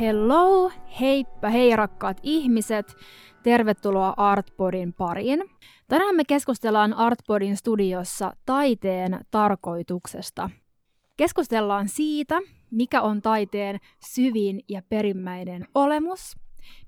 [0.00, 0.70] Hello,
[1.00, 2.96] heippa hei rakkaat ihmiset,
[3.42, 5.44] tervetuloa Artpodin pariin.
[5.88, 10.50] Tänään me keskustellaan Artpodin studiossa taiteen tarkoituksesta.
[11.16, 16.36] Keskustellaan siitä, mikä on taiteen syvin ja perimmäinen olemus,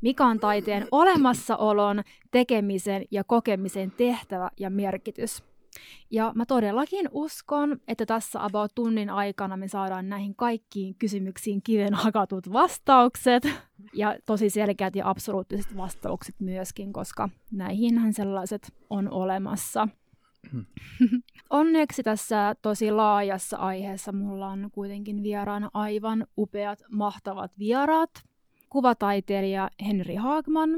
[0.01, 5.43] mikä on taiteen olemassaolon, tekemisen ja kokemisen tehtävä ja merkitys–
[6.11, 11.95] ja mä todellakin uskon, että tässä about tunnin aikana me saadaan näihin kaikkiin kysymyksiin kiven
[11.95, 13.49] hakatut vastaukset.
[13.95, 19.89] Ja tosi selkeät ja absoluuttiset vastaukset myöskin, koska näihinhän sellaiset on olemassa.
[21.51, 28.11] Onneksi tässä tosi laajassa aiheessa mulla on kuitenkin vieraana aivan upeat, mahtavat vieraat.
[28.69, 30.71] Kuvataiteilija Henri Haagman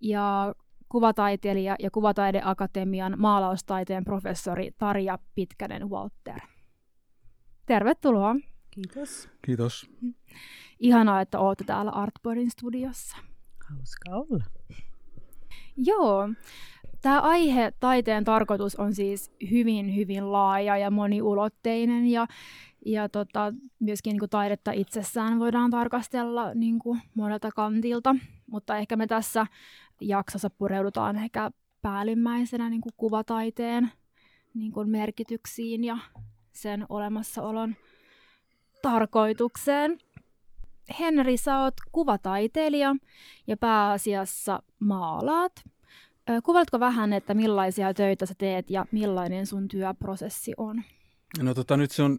[0.00, 0.54] ja
[0.94, 6.40] kuvataiteilija ja Kuvataideakatemian maalaustaiteen professori Tarja Pitkänen-Walter.
[7.66, 8.36] Tervetuloa.
[8.70, 9.28] Kiitos.
[9.44, 9.90] Kiitos.
[10.80, 13.16] Ihanaa, että olette täällä Artboardin studiossa.
[13.70, 14.44] Hauska olla.
[15.76, 16.28] Joo.
[17.02, 22.26] Tämä aihe, taiteen tarkoitus, on siis hyvin, hyvin laaja ja moniulotteinen ja,
[22.86, 28.96] ja tota, myöskin niin kuin taidetta itsessään voidaan tarkastella niin kuin monelta kantilta, mutta ehkä
[28.96, 29.46] me tässä
[30.08, 31.50] jaksossa pureudutaan ehkä
[31.82, 33.92] päällimmäisenä niin kuin kuvataiteen
[34.54, 35.98] niin kuin merkityksiin ja
[36.52, 37.76] sen olemassaolon
[38.82, 39.98] tarkoitukseen.
[41.00, 42.96] Henri, sä oot kuvataiteilija
[43.46, 45.52] ja pääasiassa maalaat.
[46.44, 50.82] Kuvaatko vähän, että millaisia töitä sä teet ja millainen sun työprosessi on?
[51.42, 52.18] No tota, nyt se on,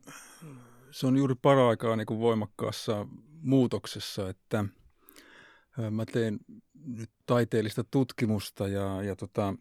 [0.92, 3.08] se on juuri paraikaa niin kuin voimakkaassa
[3.42, 4.66] muutoksessa, että
[5.92, 6.40] mä teen
[6.86, 9.54] nyt taiteellista tutkimusta ja, ja tota,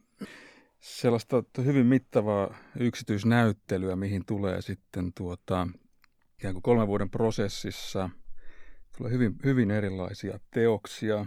[0.80, 5.68] sellaista hyvin mittavaa yksityisnäyttelyä, mihin tulee sitten tuota,
[6.38, 8.10] ikään kuin kolmen vuoden prosessissa
[8.96, 11.26] tulee hyvin, hyvin erilaisia teoksia.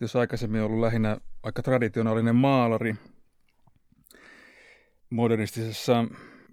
[0.00, 2.94] Jos aikaisemmin on ollut lähinnä aika traditionaalinen maalari
[5.10, 6.04] modernistisessa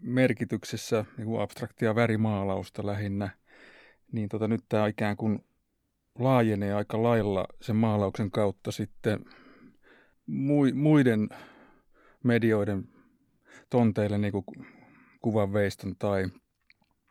[0.02, 3.30] merkityksessä, niin kuin abstraktia värimaalausta lähinnä,
[4.12, 5.46] niin tota, nyt tämä ikään kuin
[6.20, 9.26] laajenee aika lailla sen maalauksen kautta sitten
[10.74, 11.30] muiden
[12.24, 12.90] medioiden
[13.70, 14.46] tonteille, niin kuin
[15.22, 16.26] kuvanveiston tai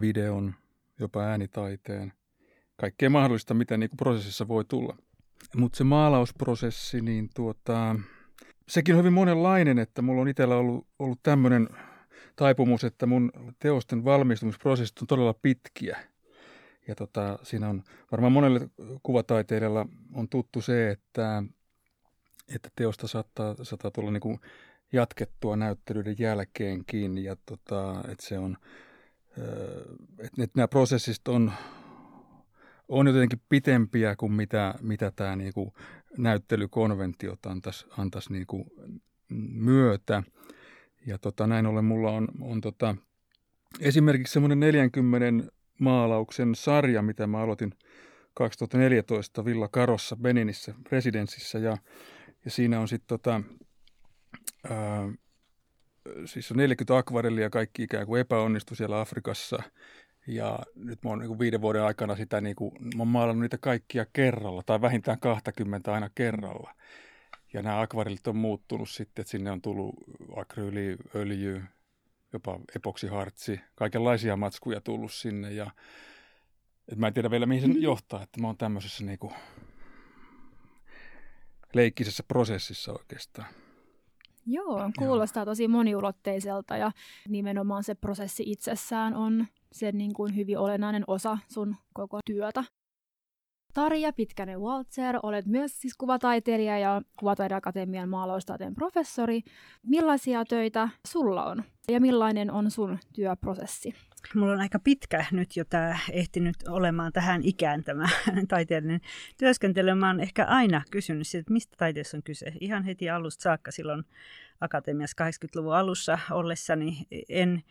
[0.00, 0.54] videon,
[1.00, 2.12] jopa äänitaiteen.
[2.76, 4.96] Kaikkea mahdollista, mitä niin kuin prosessissa voi tulla.
[5.56, 7.96] Mutta se maalausprosessi, niin tuota,
[8.69, 11.69] sekin on hyvin monenlainen, että mulla on itsellä ollut, ollut tämmöinen
[12.36, 15.98] taipumus, että mun teosten valmistumisprosessit on todella pitkiä–
[16.88, 17.82] ja tota, siinä on
[18.12, 18.70] varmaan monelle
[19.03, 21.43] kuvataiteilijalla on tuttu se, että,
[22.54, 24.41] että teosta saattaa, saattaa tulla niin kuin
[24.93, 28.56] jatkettua näyttelyiden jälkeenkin ja tota, että se on,
[30.19, 31.53] että, että nämä prosessit on,
[32.88, 35.72] on jotenkin pitempiä kuin mitä, mitä tämä niin kuin
[36.19, 38.64] näyttelykonventiot antaisi, antaisi niin kuin
[39.53, 40.22] myötä.
[41.06, 42.97] Ja tota, näin ollen mulla on, on tota,
[43.81, 47.74] esimerkiksi semmoinen 40 maalauksen sarja, mitä mä aloitin
[48.34, 51.76] 2014 Villa Karossa Beninissä residenssissä ja,
[52.44, 53.40] ja siinä on sitten tota,
[56.24, 59.62] siis on 40 akvarellia kaikki ikään kuin epäonnistu siellä Afrikassa
[60.26, 63.58] ja nyt mä oon niin viiden vuoden aikana sitä, niin kuin, mä oon maalannut niitä
[63.58, 66.74] kaikkia kerralla tai vähintään 20 aina kerralla.
[67.52, 69.94] Ja nämä akvarellit on muuttunut sitten, että sinne on tullut
[70.36, 71.64] akryyli, öljy,
[72.32, 75.70] jopa epoksihartsi, kaikenlaisia matskuja tullut sinne ja
[76.88, 77.82] et mä en tiedä vielä mihin se mm.
[77.82, 79.32] johtaa, että mä oon tämmöisessä niinku
[81.75, 83.46] leikkisessä prosessissa oikeastaan.
[84.46, 86.93] Joo, kuulostaa tosi moniulotteiselta ja
[87.29, 92.64] nimenomaan se prosessi itsessään on se niin kuin hyvin olennainen osa sun koko työtä.
[93.74, 99.40] Tarja Pitkänen Waltzer, olet myös siis kuvataiteilija ja Kuvataideakatemian maalaustaiteen professori.
[99.82, 103.94] Millaisia töitä sulla on ja millainen on sun työprosessi?
[104.34, 108.08] Mulla on aika pitkä nyt jo tämä ehtinyt olemaan tähän ikään tämä
[108.48, 109.00] taiteellinen
[109.38, 109.94] työskentely.
[109.94, 112.52] Mä oon ehkä aina kysynyt siitä, että mistä taiteessa on kyse.
[112.60, 114.04] Ihan heti alusta saakka silloin
[114.60, 117.62] akatemiassa 80-luvun alussa ollessani en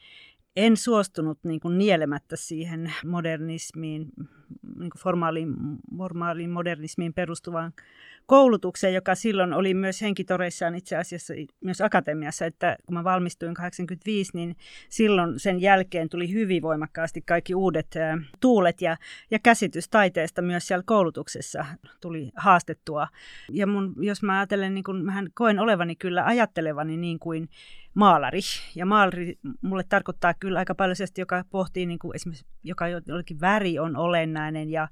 [0.56, 4.08] en suostunut niin kuin nielemättä siihen modernismiin,
[4.80, 5.54] niin kuin formaaliin,
[5.98, 7.74] formaaliin modernismiin perustuvaan
[8.26, 14.32] koulutukseen, joka silloin oli myös henkitoreissaan itse asiassa myös akatemiassa, että kun mä valmistuin 85,
[14.34, 14.56] niin
[14.90, 17.96] silloin sen jälkeen tuli hyvin voimakkaasti kaikki uudet
[18.40, 18.98] tuulet ja,
[19.32, 21.66] ja käsitys taiteesta myös siellä koulutuksessa
[22.02, 23.08] tuli haastettua.
[23.52, 27.50] Ja mun, jos mä ajattelen, niin kun, mähän koen olevani kyllä ajattelevani niin kuin
[27.94, 28.40] maalari.
[28.76, 33.42] Ja maalari mulle tarkoittaa kyllä aika paljon sellaista, joka pohtii niin kuin esimerkiksi, joka jollakin
[33.42, 34.88] väri on olennainen ja,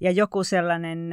[0.00, 1.12] ja joku sellainen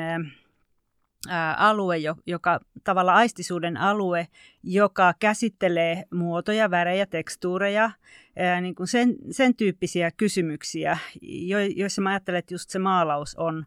[1.30, 4.28] ää, alue, joka tavalla aistisuuden alue,
[4.64, 7.92] joka käsittelee muotoja, värejä, tekstuureja,
[8.36, 13.36] ää, niin kuin sen, sen tyyppisiä kysymyksiä, jo, joissa mä ajattelen, että just se maalaus
[13.36, 13.66] on,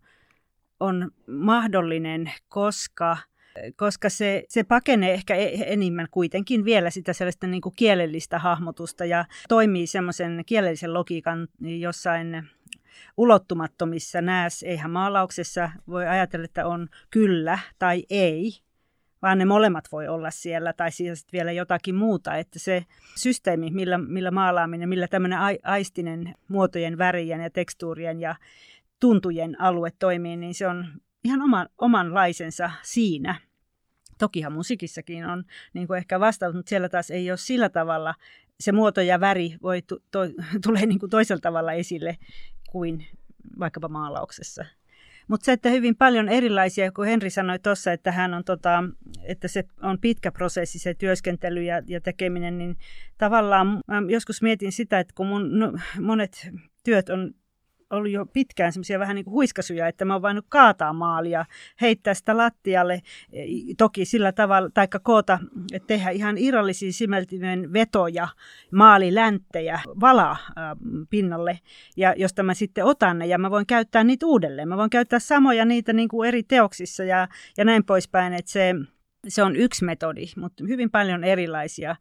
[0.81, 3.17] on mahdollinen, koska–
[3.77, 9.05] koska se, se pakenee ehkä e, enimmän kuitenkin vielä sitä sellaista niin kuin kielellistä hahmotusta
[9.05, 12.49] ja toimii semmoisen kielellisen logiikan jossain
[13.17, 14.63] ulottumattomissa nääs.
[14.63, 18.53] Eihän maalauksessa voi ajatella, että on kyllä tai ei,
[19.23, 22.85] vaan ne molemmat voi olla siellä, tai siis vielä jotakin muuta, että se
[23.17, 28.35] systeemi, millä, millä maalaaminen, millä tämmöinen aistinen muotojen, värien ja tekstuurien ja
[29.01, 30.87] tuntujen alue toimii, niin se on
[31.25, 33.35] ihan oman, omanlaisensa siinä.
[34.19, 38.15] Tokihan musiikissakin on niin kuin ehkä vastaus, mutta siellä taas ei ole sillä tavalla,
[38.61, 40.21] se muoto ja väri voi tu, to,
[40.67, 42.19] tulee niin kuin toisella tavalla esille
[42.71, 43.07] kuin
[43.59, 44.65] vaikkapa maalauksessa.
[45.29, 48.85] Mutta se, että hyvin paljon erilaisia, kun Henri sanoi tuossa, että, hän on tota,
[49.23, 52.77] että se on pitkä prosessi se työskentely ja, ja tekeminen, niin
[53.19, 56.51] tavallaan joskus mietin sitä, että kun mun, no, monet
[56.85, 57.35] työt on
[57.91, 61.45] ollut jo pitkään semmoisia vähän niin kuin huiskasuja, että mä oon voinut kaataa maalia,
[61.81, 62.95] heittää sitä lattialle,
[63.33, 63.45] e,
[63.79, 65.39] toki sillä tavalla, taikka koota,
[65.73, 68.29] että tehdä ihan irrallisia simeltimen vetoja,
[68.73, 70.37] maalilänttejä, valaa
[71.11, 71.59] pinnalle,
[71.97, 74.69] ja josta mä sitten otan ne, ja mä voin käyttää niitä uudelleen.
[74.69, 77.29] Mä voin käyttää samoja niitä niin kuin eri teoksissa ja,
[77.59, 78.75] ja näin poispäin, että se,
[79.29, 81.97] se on yksi metodi, mutta hyvin paljon erilaisia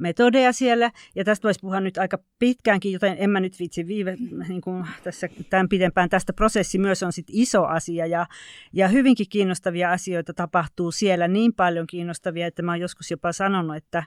[0.00, 4.16] metodeja siellä, ja tästä voisi puhua nyt aika pitkäänkin, joten en mä nyt vitsi viive,
[4.48, 6.08] niin kuin tässä, tämän pidempään.
[6.08, 8.26] Tästä prosessi myös on sit iso asia, ja,
[8.72, 13.76] ja hyvinkin kiinnostavia asioita tapahtuu siellä, niin paljon kiinnostavia, että mä oon joskus jopa sanonut,
[13.76, 14.02] että,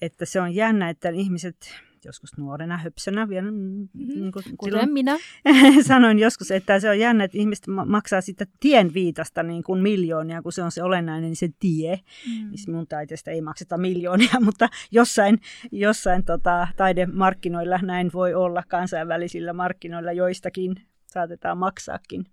[0.00, 1.56] että se on jännä, että ihmiset
[2.04, 3.50] joskus nuorena höpsönä vielä.
[3.50, 3.88] Mm-hmm.
[3.94, 5.18] Niin kuin, Kuten minä.
[5.86, 10.42] Sanoin joskus, että se on jännä, että ihmiset maksaa sitä tien viitasta niin kuin miljoonia,
[10.42, 12.00] kun se on se olennainen niin se tie.
[12.28, 12.46] Mm.
[12.46, 15.38] Missä mun taiteesta ei makseta miljoonia, mutta jossain,
[15.72, 20.74] jossain tota, taidemarkkinoilla näin voi olla kansainvälisillä markkinoilla joistakin
[21.06, 22.26] saatetaan maksaakin.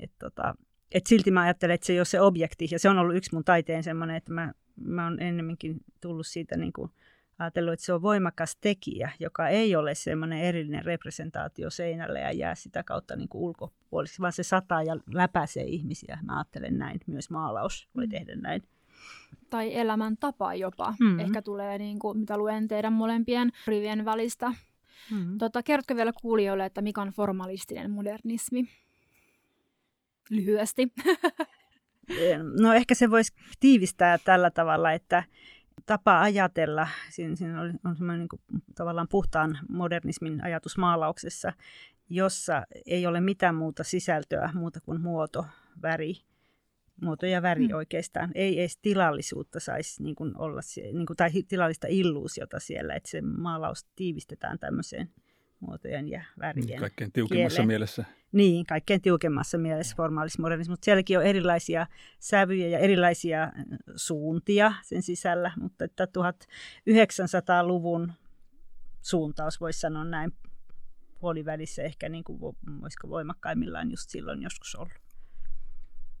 [0.00, 0.54] Et, tota,
[0.92, 3.34] et silti mä ajattelen, että se ei ole se objekti, ja se on ollut yksi
[3.34, 6.90] mun taiteen semmoinen, että mä, mä oon ennemminkin tullut siitä niin kuin,
[7.40, 12.54] ajatellut, että se on voimakas tekijä, joka ei ole semmoinen erillinen representaatio seinälle ja jää
[12.54, 16.18] sitä kautta niin kuin ulkopuoliseksi, vaan se sataa ja läpäisee ihmisiä.
[16.22, 17.00] Mä ajattelen näin.
[17.06, 18.10] Myös maalaus voi mm.
[18.10, 18.62] tehdä näin.
[19.50, 20.94] Tai elämäntapa jopa.
[21.00, 21.18] Mm-hmm.
[21.18, 24.48] Ehkä tulee, niin kuin, mitä luen teidän molempien rivien välistä.
[25.10, 25.38] Mm-hmm.
[25.38, 28.64] Tota, kerrotko vielä kuulijoille, että mikä on formalistinen modernismi?
[30.30, 30.92] Lyhyesti.
[32.62, 35.24] no ehkä se voisi tiivistää tällä tavalla, että
[35.86, 38.42] tapa ajatella, siinä, siinä on, on semmoinen niin kuin,
[38.74, 41.52] tavallaan puhtaan modernismin ajatus maalauksessa,
[42.10, 45.46] jossa ei ole mitään muuta sisältöä muuta kuin muoto,
[45.82, 46.14] väri,
[47.00, 47.74] muoto ja väri mm.
[47.74, 48.30] oikeastaan.
[48.34, 50.60] Ei edes tilallisuutta saisi niin kuin olla,
[50.92, 55.10] niin kuin, tai tilallista illuusiota siellä, että se maalaus tiivistetään tämmöiseen
[55.60, 57.66] muotojen ja värien Kaikkein tiukimmassa kieleen.
[57.66, 58.04] mielessä.
[58.32, 61.86] Niin, kaikkein tiukemmassa mielessä formaalismodernismi, mutta sielläkin on erilaisia
[62.18, 63.50] sävyjä ja erilaisia äh,
[63.96, 68.12] suuntia sen sisällä, mutta että 1900-luvun
[69.02, 70.32] suuntaus voisi sanoa näin
[71.20, 72.40] puolivälissä ehkä niin kuin,
[72.80, 74.92] voisiko voimakkaimmillaan just silloin joskus ollut.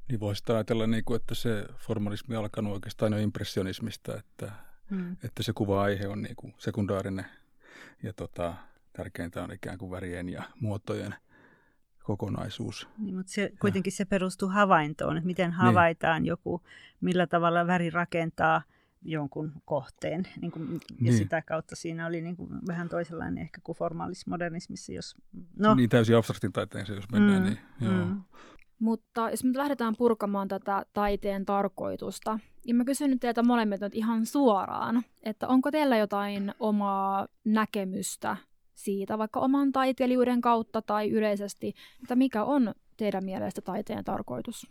[0.08, 4.52] Niin voisi ajatella, niin kuin, että se formalismi alkanut oikeastaan jo impressionismista, että,
[4.90, 5.16] hmm.
[5.24, 7.26] että se kuva-aihe on niin kuin sekundaarinen
[8.02, 8.54] ja tota,
[9.00, 11.14] tärkeintä on ikään kuin värien ja muotojen
[12.02, 12.88] kokonaisuus.
[12.98, 15.56] Niin, mutta se, kuitenkin se perustuu havaintoon, että miten niin.
[15.56, 16.28] havaitaan niin.
[16.28, 16.62] joku,
[17.00, 18.62] millä tavalla väri rakentaa
[19.02, 20.28] jonkun kohteen.
[20.40, 21.16] Niin kuin, ja niin.
[21.16, 24.92] sitä kautta siinä oli niin kuin vähän toisenlainen ehkä kuin formaalismodernismissa.
[24.92, 25.16] Jos,
[25.56, 25.74] no.
[25.74, 27.42] Niin täysin abstraktin taiteeseen, jos mennään.
[27.42, 28.04] Mm, niin, joo.
[28.04, 28.22] Mm.
[28.78, 34.26] Mutta jos me lähdetään purkamaan tätä taiteen tarkoitusta, niin mä kysyn nyt teiltä molemmilta ihan
[34.26, 38.36] suoraan, että onko teillä jotain omaa näkemystä
[38.84, 44.66] siitä vaikka oman taiteilijuuden kautta tai yleisesti, että mikä on teidän mielestä taiteen tarkoitus?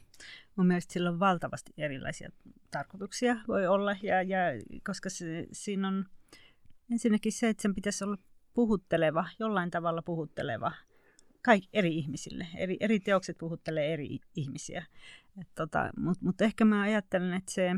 [0.55, 2.29] Mun mielestä sillä on valtavasti erilaisia
[2.71, 4.37] tarkoituksia voi olla, ja, ja
[4.85, 6.05] koska se, siinä on
[6.91, 8.17] ensinnäkin se, että sen pitäisi olla
[8.53, 10.71] puhutteleva, jollain tavalla puhutteleva
[11.41, 12.47] kaik, eri ihmisille.
[12.55, 14.85] Eri, eri teokset puhuttelee eri ihmisiä.
[15.55, 17.73] tota, Mutta mut ehkä mä ajattelen, että se,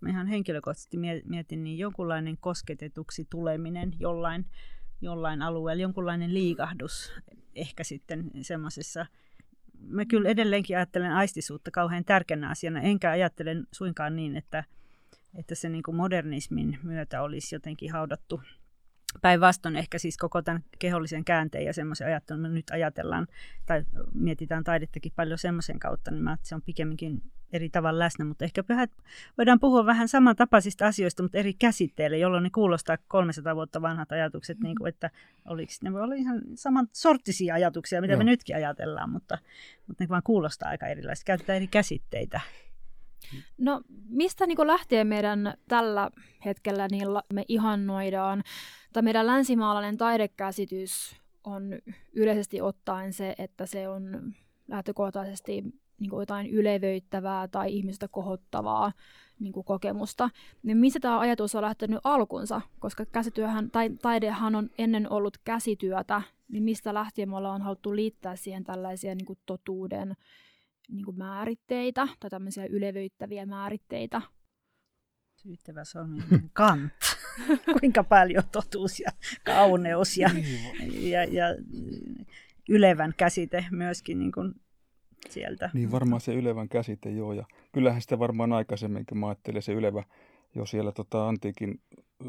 [0.00, 4.46] mä ihan henkilökohtaisesti mietin, niin jonkunlainen kosketetuksi tuleminen jollain
[5.00, 7.12] jollain alueella, jonkunlainen liikahdus
[7.54, 9.06] ehkä sitten semmoisessa.
[9.78, 14.64] Mä kyllä edelleenkin ajattelen aistisuutta kauhean tärkeänä asiana, enkä ajattelen suinkaan niin, että,
[15.34, 18.40] että se niin kuin modernismin myötä olisi jotenkin haudattu
[19.22, 23.26] päinvastoin ehkä siis koko tämän kehollisen käänteen ja semmoisen ajattelun, me nyt ajatellaan
[23.66, 23.84] tai
[24.14, 27.22] mietitään taidettakin paljon semmoisen kautta, niin mä, se on pikemminkin
[27.52, 28.64] eri tavalla läsnä, mutta ehkä
[29.38, 34.58] voidaan puhua vähän samantapaisista asioista, mutta eri käsitteille, jolloin ne kuulostaa 300 vuotta vanhat ajatukset,
[34.60, 35.10] niin kuin, että
[35.48, 38.18] oliko, ne voi olla ihan saman sorttisia ajatuksia, mitä Joo.
[38.18, 39.38] me nytkin ajatellaan, mutta,
[39.86, 41.26] mutta ne vaan kuulostaa aika erilaisesti.
[41.26, 42.40] Käytetään eri käsitteitä.
[43.58, 46.10] No mistä niin lähtee meidän tällä
[46.44, 48.42] hetkellä, niin me ihannoidaan,
[48.92, 51.78] tai meidän länsimaalainen taidekäsitys on
[52.12, 54.34] yleisesti ottaen se, että se on
[54.68, 55.64] lähtökohtaisesti
[56.00, 58.92] niin kuin jotain ylevöittävää tai ihmistä kohottavaa
[59.38, 60.30] niin kuin kokemusta.
[60.62, 62.60] Niin missä tämä ajatus on lähtenyt alkunsa?
[62.78, 68.36] Koska käsityöhän, tai taidehan on ennen ollut käsityötä, niin mistä lähtien me ollaan haluttu liittää
[68.36, 70.16] siihen tällaisia niin kuin totuuden
[70.88, 74.22] niin kuin määritteitä tai tämmöisiä ylevöittäviä määritteitä?
[75.36, 76.22] Syyttävä sormi
[76.52, 76.92] kant.
[77.80, 79.10] Kuinka paljon totuus ja
[79.44, 81.44] kauneus ja, niin ja, ja
[82.68, 84.54] ylevän käsite myöskin niin kuin
[85.30, 85.70] sieltä.
[85.74, 87.32] Niin varmaan se ylevän käsite, joo.
[87.32, 90.02] Ja kyllähän sitä varmaan aikaisemminkin mä ajattelin se ylevä
[90.54, 92.28] jo siellä tota, antiikin, äh,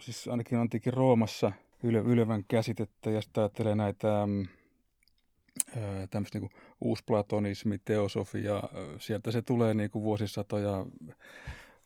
[0.00, 7.78] siis ainakin antiikin Roomassa yle, ylevän käsitettä ja sitten ajattelee näitä äh, tämmöistä niin uusplatonismi,
[7.84, 8.62] teosofia,
[8.98, 10.86] sieltä se tulee niin kuin vuosisatoja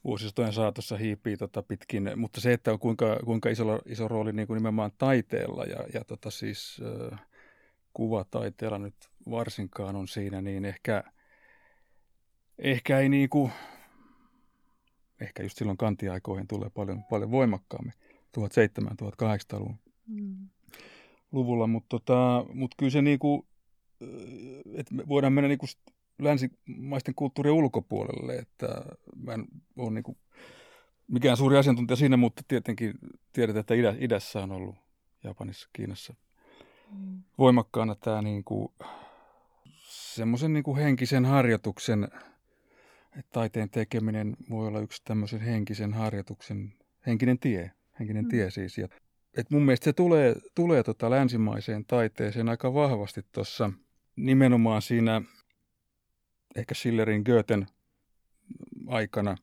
[0.04, 4.46] vuosisatojen saatossa hiipii tota pitkin, mutta se, että on kuinka, kuinka iso, iso rooli niin
[4.46, 6.80] kuin nimenomaan taiteella ja, ja tota siis
[7.12, 7.20] äh,
[7.98, 8.94] kuvataiteella nyt
[9.30, 11.04] varsinkaan on siinä, niin ehkä,
[12.58, 13.50] ehkä ei niinku,
[15.20, 17.92] ehkä just silloin kantiaikoihin tulee paljon, paljon voimakkaammin
[18.38, 20.48] 1700-1800-luvun mm.
[21.32, 23.46] luvulla, mutta tota, mut kyllä se niinku,
[24.74, 25.66] että me voidaan mennä niinku
[26.18, 28.66] länsimaisten kulttuurien ulkopuolelle, että
[29.16, 29.44] mä en
[29.76, 30.16] ole niinku
[31.08, 32.94] mikään suuri asiantuntija siinä, mutta tietenkin
[33.32, 34.76] tiedetään, että idä, idässä on ollut
[35.24, 36.14] Japanissa, Kiinassa.
[37.38, 38.72] Voimakkaana tämä niin kuin,
[39.88, 42.04] semmoisen niin henkisen harjoituksen,
[43.18, 46.74] että taiteen tekeminen voi olla yksi tämmöisen henkisen harjoituksen,
[47.06, 48.28] henkinen tie, henkinen mm.
[48.28, 48.78] tie siis.
[48.78, 48.88] Ja,
[49.36, 53.70] et mun mielestä se tulee, tulee tota länsimaiseen taiteeseen aika vahvasti tuossa
[54.16, 55.22] nimenomaan siinä
[56.56, 57.66] ehkä Schillerin Goethen
[58.86, 59.36] aikana,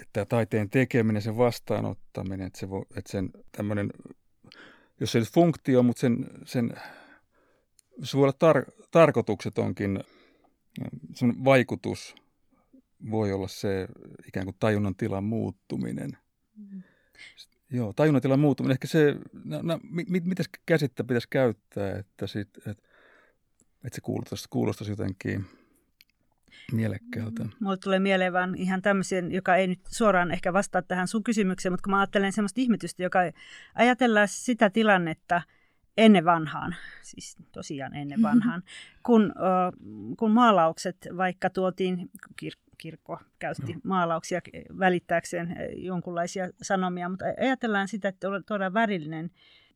[0.00, 3.90] että taiteen tekeminen, sen vastaanottaminen, että, se vo, että sen tämmöinen,
[5.00, 6.72] jos se ei funktio, mutta sen, sen
[8.02, 10.04] se voi olla tar- tarkoitukset onkin,
[11.44, 12.14] vaikutus
[13.10, 13.88] voi olla se
[14.28, 16.18] ikään kuin tajunnan tilan muuttuminen.
[16.56, 16.82] Mm.
[17.70, 18.72] Joo, tajunnan tilan muuttuminen.
[18.72, 22.78] Ehkä se, no, no, mit, mitä käsittä pitäisi käyttää, että, sit, et,
[23.84, 25.46] että se kuulostaisi, kuulostaisi jotenkin
[26.72, 27.44] mielekkäältä.
[27.44, 27.50] Mm.
[27.60, 31.72] Mulle tulee mieleen vaan ihan tämmöisen, joka ei nyt suoraan ehkä vastaa tähän sun kysymykseen,
[31.72, 33.18] mutta kun mä ajattelen semmoista ihmetystä, joka
[33.74, 35.42] ajatellaan sitä tilannetta–
[35.96, 38.62] ennen vanhaan, siis tosiaan ennen vanhaan,
[39.02, 39.34] kun,
[40.18, 42.10] kun maalaukset vaikka tuotiin,
[42.44, 43.80] kir- kirkko käytti no.
[43.84, 44.40] maalauksia
[44.78, 49.30] välittääkseen jonkunlaisia sanomia, mutta ajatellaan sitä, että tuodaan värillinen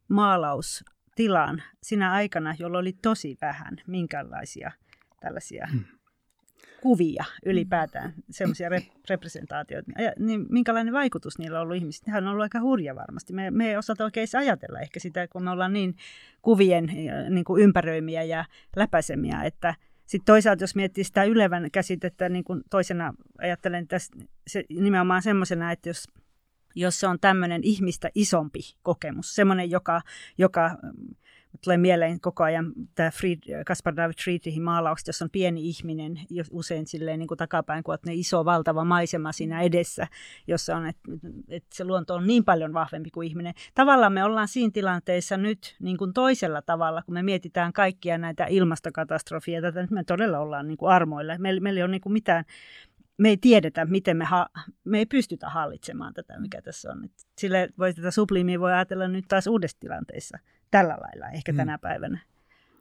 [0.08, 0.84] maalaus
[1.14, 4.72] tilaan sinä aikana, jolloin oli tosi vähän minkälaisia
[5.20, 6.00] tällaisia hmm
[6.82, 12.10] kuvia ylipäätään, semmoisia rep- representaatioita, niin minkälainen vaikutus niillä on ollut ihmisistä?
[12.10, 13.32] Nehän on ollut aika hurja varmasti.
[13.32, 15.96] Me, me ei osata oikein ajatella ehkä sitä, kun me ollaan niin
[16.42, 16.86] kuvien
[17.30, 18.44] niin kuin ympäröimiä ja
[18.76, 19.74] läpäisemiä, että
[20.06, 24.12] sitten toisaalta, jos miettii sitä ylevän käsitettä, niin kuin toisena ajattelen tässä
[24.46, 26.04] se, nimenomaan semmoisena, että jos,
[26.74, 30.00] jos se on tämmöinen ihmistä isompi kokemus, semmoinen, joka,
[30.38, 30.70] joka
[31.64, 36.87] tulee mieleen koko ajan tämä Fried, Kaspar David Friedrichin maalaukset, jossa on pieni ihminen, usein
[36.87, 40.07] silleen niin kuin takapäin, kun ne iso valtava maisema siinä edessä,
[40.47, 41.11] jossa on, että,
[41.49, 43.54] että se luonto on niin paljon vahvempi kuin ihminen.
[43.75, 48.47] Tavallaan me ollaan siinä tilanteessa nyt niin kuin toisella tavalla, kun me mietitään kaikkia näitä
[48.47, 51.38] ilmastokatastrofia, tätä nyt me todella ollaan niin kuin armoilla.
[51.38, 52.45] Meillä, meillä ei ole niin kuin mitään
[53.20, 54.50] me ei tiedetä, miten me, ha-
[54.84, 57.08] me ei pystytä hallitsemaan tätä, mikä tässä on.
[57.38, 60.38] sille voi tätä subliimia voi ajatella nyt taas uudessa tilanteessa
[60.70, 61.56] tällä lailla ehkä mm.
[61.56, 62.20] tänä päivänä.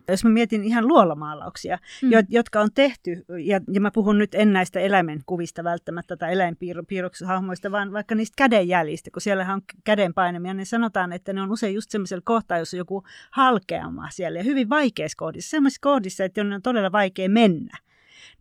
[0.08, 2.10] Jos mä mietin ihan luolamaalauksia, mm.
[2.30, 7.92] jotka on tehty, ja, ja mä puhun nyt en näistä eläimenkuvista välttämättä tai eläinpiirroksihahmoista, vaan
[7.92, 11.90] vaikka niistä kädenjäljistä, kun siellä on käden painamia, niin sanotaan, että ne on usein just
[11.90, 16.62] semmoisella kohtaa, jossa on joku halkeama siellä ja hyvin vaikeissa kohdissa, semmoisissa kohdissa, että on
[16.64, 17.78] todella vaikea mennä.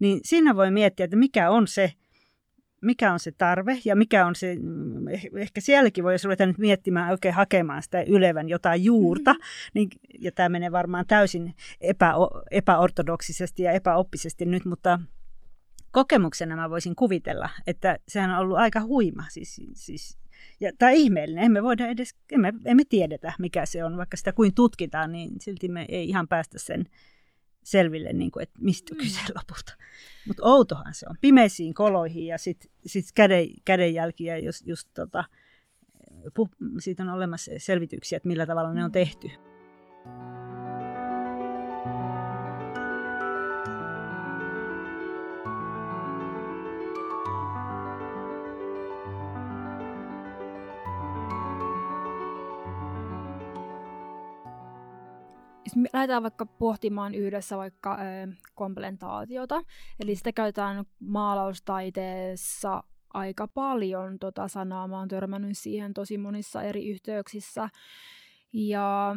[0.01, 1.93] Niin siinä voi miettiä, että mikä on se,
[2.83, 6.59] mikä on se tarve ja mikä on se, mm, eh, ehkä sielläkin voisi ruveta nyt
[6.59, 9.71] miettimään oikein hakemaan sitä ylevän jotain juurta, mm-hmm.
[9.75, 9.89] niin,
[10.19, 12.13] ja tämä menee varmaan täysin epä,
[12.51, 15.01] epäortodoksisesti ja epäoppisesti nyt, mutta
[15.91, 19.25] kokemuksena mä voisin kuvitella, että sehän on ollut aika huima.
[19.29, 20.19] Siis, siis,
[20.61, 21.45] ja, tai ihmeellinen.
[21.45, 25.69] Emme voida edes, emme, emme tiedetä mikä se on, vaikka sitä kuin tutkitaan, niin silti
[25.69, 26.85] me ei ihan päästä sen
[27.71, 29.35] selville, niin kuin, että mistä on kyse mm.
[29.35, 29.75] lopulta.
[30.27, 31.17] Mutta outohan se on.
[31.21, 35.25] Pimeisiin koloihin ja sitten sit käden, kädenjälkiä, jos just tota,
[36.35, 39.31] puh, siitä on olemassa selvityksiä, että millä tavalla ne on tehty.
[55.93, 59.63] Lähdetään vaikka pohtimaan yhdessä vaikka ö, komplentaatiota,
[60.01, 62.83] eli sitä käytetään maalaustaiteessa
[63.15, 64.89] aika paljon tota sanaa.
[64.89, 67.69] Mä oon törmännyt siihen tosi monissa eri yhteyksissä.
[68.53, 69.17] Ja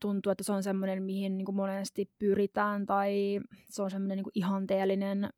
[0.00, 4.24] tuntuu, että se on semmoinen, mihin niin kuin monesti pyritään, tai se on semmoinen niin
[4.24, 5.30] kuin ihanteellinen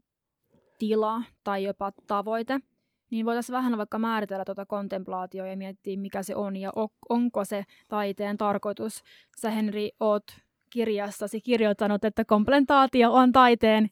[0.79, 2.61] tila tai jopa tavoite
[3.11, 6.73] niin voitaisiin vähän vaikka määritellä tuota kontemplaatioa ja miettiä, mikä se on ja
[7.09, 9.03] onko se taiteen tarkoitus.
[9.37, 10.25] Sä Henri, oot
[10.71, 13.91] kirjassasi kirjoittanut, että komplentaatio on taiteen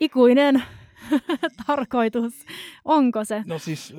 [0.00, 0.62] ikuinen
[1.66, 2.44] tarkoitus.
[2.84, 3.42] Onko se?
[3.46, 3.94] No siis,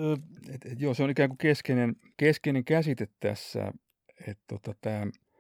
[0.53, 3.72] et, et, joo, se on ikään kuin keskeinen, keskeinen käsite tässä,
[4.27, 4.89] että tota,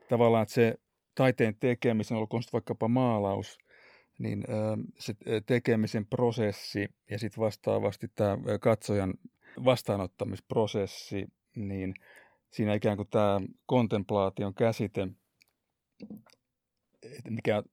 [0.09, 0.75] tavallaan että se
[1.15, 3.57] taiteen tekemisen, olkoon sitten vaikkapa maalaus–
[4.21, 4.43] niin
[4.99, 5.13] se
[5.45, 9.13] tekemisen prosessi ja sitten vastaavasti tämä katsojan
[9.65, 11.93] vastaanottamisprosessi, niin
[12.51, 15.07] siinä ikään kuin tämä kontemplaation käsite,
[17.29, 17.63] mikä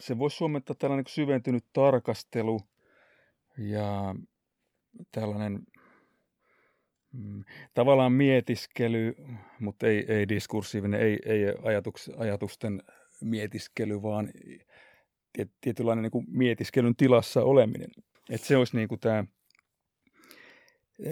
[0.00, 2.60] se voisi suomentaa tällainen niin syventynyt tarkastelu
[3.58, 4.14] ja
[5.12, 5.62] tällainen
[7.12, 9.14] mm, tavallaan mietiskely,
[9.60, 12.82] mutta ei, ei diskursiivinen, ei, ei ajatuks, ajatusten
[13.20, 14.30] mietiskely, vaan
[15.60, 17.90] tietynlainen niin kuin mietiskelyn tilassa oleminen.
[18.30, 19.24] Että se olisi niin kuin tämä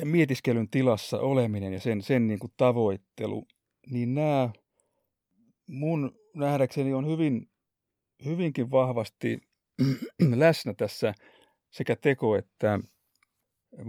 [0.05, 3.47] mietiskelyn tilassa oleminen ja sen, sen niin kuin tavoittelu,
[3.91, 4.51] niin nämä
[5.67, 7.51] mun nähdäkseni on hyvin,
[8.25, 9.41] hyvinkin vahvasti
[10.37, 11.15] läsnä tässä
[11.71, 12.81] sekä teko- että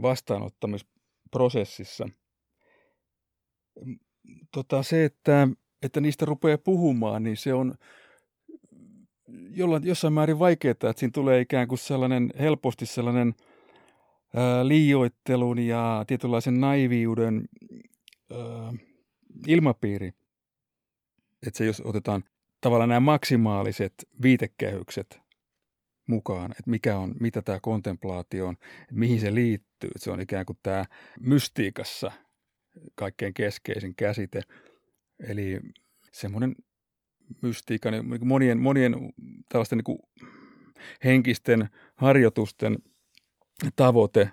[0.01, 2.09] vastaanottamisprosessissa.
[4.51, 5.47] Tota, se, että,
[5.81, 7.75] että niistä rupeaa puhumaan, niin se on,
[9.51, 13.35] jollain, jossain määrin vaikeaa, että siinä tulee ikään kuin sellainen helposti sellainen
[14.35, 17.49] ää, liioittelun ja tietynlaisen naiviuden
[18.31, 18.73] ää,
[19.47, 20.13] ilmapiiri.
[21.47, 22.23] Että se jos otetaan
[22.61, 25.19] tavallaan nämä maksimaaliset viitekehykset
[26.07, 29.87] mukaan, että mikä on, mitä tämä kontemplaatio on, että mihin se liittyy.
[29.87, 30.85] Että se on ikään kuin tämä
[31.19, 32.11] mystiikassa
[32.95, 34.41] kaikkein keskeisin käsite.
[35.19, 35.59] Eli
[36.11, 36.55] semmoinen
[37.41, 38.95] mystiikan ja niin monien, monien
[39.49, 39.99] tällaisten niin
[41.03, 42.77] henkisten harjoitusten
[43.75, 44.31] tavoite,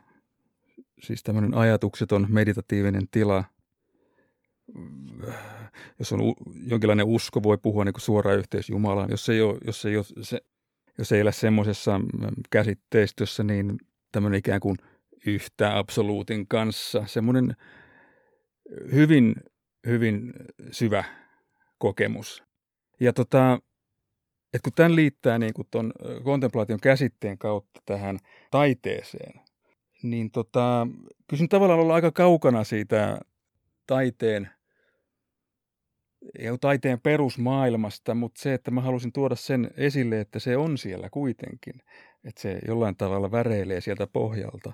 [1.02, 3.44] siis tämmöinen ajatukseton meditatiivinen tila,
[5.98, 6.20] jos on
[6.66, 9.10] jonkinlainen usko, voi puhua niin kuin suora yhteys Jumalaan.
[9.10, 10.40] Jos ei, ole, jos ei, ole se,
[10.98, 12.00] jos ei elä semmoisessa
[12.50, 13.78] käsitteistössä, niin
[14.12, 14.76] tämmöinen ikään kuin
[15.26, 17.56] yhtä absoluutin kanssa, semmoinen
[18.92, 19.34] hyvin,
[19.86, 20.32] hyvin
[20.70, 21.04] syvä
[21.78, 22.43] kokemus.
[23.00, 23.58] Ja tota,
[24.54, 25.92] että kun tämän liittää niin kuin ton
[26.24, 28.18] kontemplaation käsitteen kautta tähän
[28.50, 29.40] taiteeseen,
[30.02, 30.86] niin tota,
[31.28, 33.20] kysyn tavallaan olla aika kaukana siitä
[33.86, 34.50] taiteen,
[36.60, 41.74] taiteen perusmaailmasta, mutta se, että mä halusin tuoda sen esille, että se on siellä kuitenkin,
[42.24, 44.72] että se jollain tavalla väreilee sieltä pohjalta.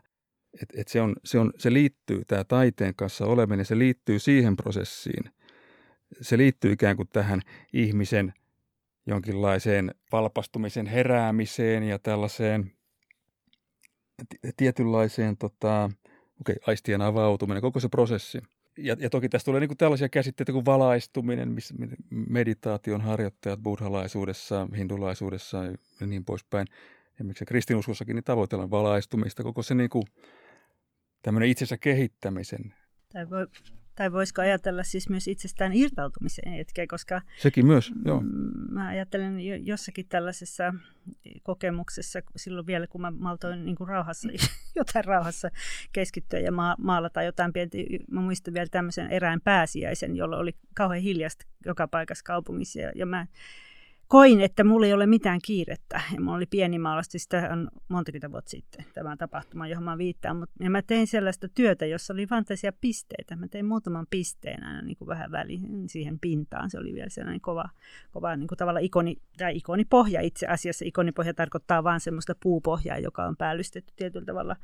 [0.63, 4.57] Että et se, on, se, on, se liittyy, tämä taiteen kanssa oleminen, se liittyy siihen
[4.57, 5.25] prosessiin–
[6.21, 7.41] se liittyy ikään kuin tähän
[7.73, 8.35] ihmisen
[9.07, 12.73] jonkinlaiseen valpastumisen heräämiseen ja tällaiseen
[14.57, 15.91] tietynlaiseen tota,
[16.41, 18.43] okay, aistien avautuminen, koko se prosessi.
[18.79, 21.75] Ja, ja toki tässä tulee niin kuin tällaisia käsitteitä kuin valaistuminen, missä
[22.11, 25.65] meditaation harjoittajat buddhalaisuudessa, hindulaisuudessa
[26.01, 26.67] ja niin poispäin.
[27.19, 30.05] Ja miksi kristinuskossakin niin tavoitellaan valaistumista, koko se niin kuin,
[31.23, 32.75] tämmöinen itsensä kehittämisen.
[33.13, 33.47] Tai voi,
[34.01, 37.23] tai voisiko ajatella siis myös itsestään irtautumisen hetkeä, koska...
[37.39, 38.23] Sekin myös, joo.
[38.71, 40.75] Mä ajattelen jossakin tällaisessa
[41.43, 44.29] kokemuksessa, silloin vielä kun mä maltoin niin kuin rauhassa,
[44.77, 45.51] jotain rauhassa
[45.93, 47.79] keskittyä ja ma- maalata jotain pientä.
[48.11, 53.07] Mä muistan vielä tämmöisen erään pääsiäisen, jolla oli kauhean hiljasta joka paikassa kaupungissa ja, ja
[53.07, 53.27] mä
[54.11, 56.01] koin, että mulla ei ole mitään kiirettä.
[56.15, 60.37] Ja mulla oli pieni maalasti, sitä on monta vuotta sitten tämä tapahtuma, johon mä viittaan.
[60.37, 63.37] Mut, ja mä tein sellaista työtä, jossa oli fantasia pisteitä.
[63.37, 66.71] Mä tein muutaman pisteen aina niin kuin vähän väliin siihen pintaan.
[66.71, 67.65] Se oli vielä sellainen kova,
[68.11, 70.85] kova niin kuin tavalla ikoni, tai ikonipohja itse asiassa.
[70.85, 74.57] Ikonipohja tarkoittaa vain semmoista puupohjaa, joka on päällystetty tietyllä tavalla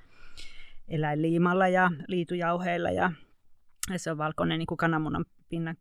[0.88, 3.12] eläinliimalla ja liitujauheilla ja
[3.90, 5.76] ja se on valkoinen niin kuin kananmunan, pinnan,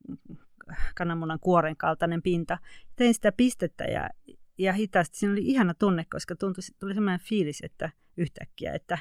[0.95, 2.57] kananmunan kuoren kaltainen pinta.
[2.95, 4.09] Tein sitä pistettä ja,
[4.57, 5.17] ja hitaasti.
[5.17, 8.97] Siinä oli ihana tunne, koska tuntui, tuli sellainen fiilis, että yhtäkkiä, että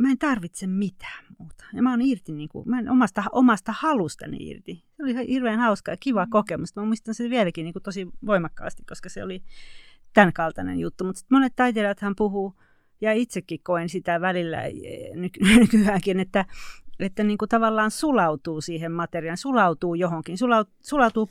[0.00, 1.64] mä en tarvitse mitään muuta.
[1.72, 4.84] Ja mä oon irti, niin kuin, mä en omasta, omasta halustani irti.
[4.96, 6.30] Se oli ihan hirveän hauska ja kiva mm.
[6.30, 6.76] kokemus.
[6.76, 9.42] Mä muistan sen vieläkin niin kuin tosi voimakkaasti, koska se oli
[10.14, 11.04] tämän kaltainen juttu.
[11.04, 12.54] Mutta monet taiteilijathan puhuu,
[13.00, 14.62] ja itsekin koen sitä välillä
[15.60, 16.44] nykyäänkin, että
[17.00, 20.36] että niin kuin tavallaan sulautuu siihen materiaan, sulautuu johonkin,
[20.82, 21.28] sulautuu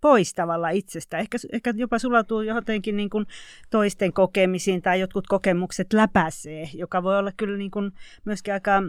[0.00, 1.18] pois tavallaan itsestä.
[1.18, 3.26] Ehkä, ehkä jopa sulautuu jotenkin niin kuin
[3.70, 7.92] toisten kokemisiin tai jotkut kokemukset läpäisee, joka voi olla kyllä niin kuin
[8.24, 8.82] myöskin aika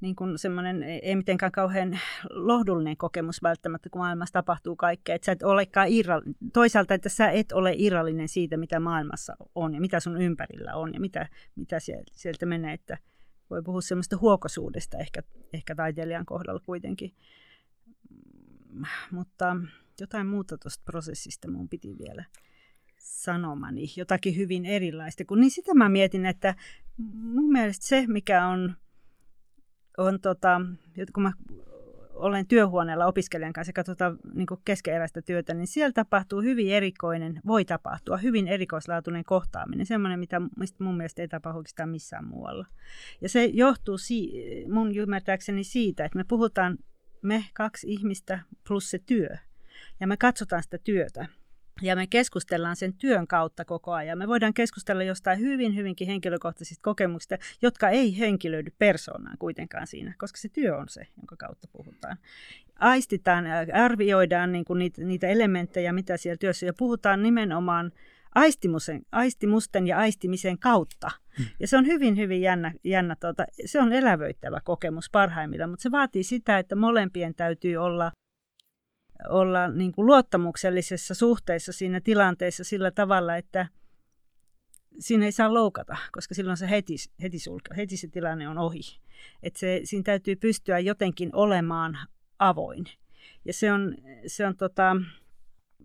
[0.00, 1.98] niin kuin semmoinen, ei mitenkään kauhean
[2.30, 5.14] lohdullinen kokemus välttämättä, kun maailmassa tapahtuu kaikkea.
[5.14, 9.74] Että sä et olekaan irra, toisaalta, että sä et ole irrallinen siitä, mitä maailmassa on
[9.74, 11.76] ja mitä sun ympärillä on ja mitä, mitä
[12.12, 12.72] sieltä menee.
[12.72, 12.98] Että,
[13.54, 17.14] voi puhua semmoista huokosuudesta ehkä, ehkä taiteilijan kohdalla kuitenkin.
[19.10, 19.56] Mutta
[20.00, 22.24] jotain muuta tuosta prosessista mun piti vielä
[22.98, 25.24] sanomani, jotakin hyvin erilaista.
[25.24, 26.54] Kun, niin sitä mä mietin, että
[27.12, 28.76] mun mielestä se, mikä on,
[29.98, 30.60] on tota,
[31.14, 31.32] kun mä
[32.14, 37.64] olen työhuoneella opiskelijan kanssa ja katsotaan niin keskeeräistä työtä, niin siellä tapahtuu hyvin erikoinen, voi
[37.64, 42.66] tapahtua hyvin erikoislaatuinen kohtaaminen, semmoinen, mitä mistä mun mielestä ei tapahdu oikeastaan missään muualla.
[43.20, 44.32] Ja se johtuu si-
[44.72, 46.78] mun ymmärtääkseni siitä, että me puhutaan
[47.22, 49.28] me kaksi ihmistä plus se työ,
[50.00, 51.26] ja me katsotaan sitä työtä.
[51.82, 54.18] Ja me keskustellaan sen työn kautta koko ajan.
[54.18, 60.38] Me voidaan keskustella jostain hyvin, hyvinkin henkilökohtaisista kokemuksista, jotka ei henkilöidy persoonaan kuitenkaan siinä, koska
[60.38, 62.16] se työ on se, jonka kautta puhutaan.
[62.78, 67.92] Aistitaan, arvioidaan niin kuin niitä, niitä elementtejä, mitä siellä työssä, ja puhutaan nimenomaan
[68.34, 71.10] aistimusten, aistimusten ja aistimisen kautta.
[71.38, 71.46] Hmm.
[71.60, 75.90] Ja se on hyvin, hyvin jännä, jännä tuota, se on elävöittävä kokemus parhaimmillaan, mutta se
[75.90, 78.12] vaatii sitä, että molempien täytyy olla
[79.28, 83.66] olla niin kuin luottamuksellisessa suhteessa siinä tilanteessa sillä tavalla, että
[84.98, 88.80] siinä ei saa loukata, koska silloin se heti, heti, sulke, heti se tilanne on ohi.
[89.42, 91.98] Et se, siinä täytyy pystyä jotenkin olemaan
[92.38, 92.84] avoin.
[93.44, 94.96] Ja se on, se on tota,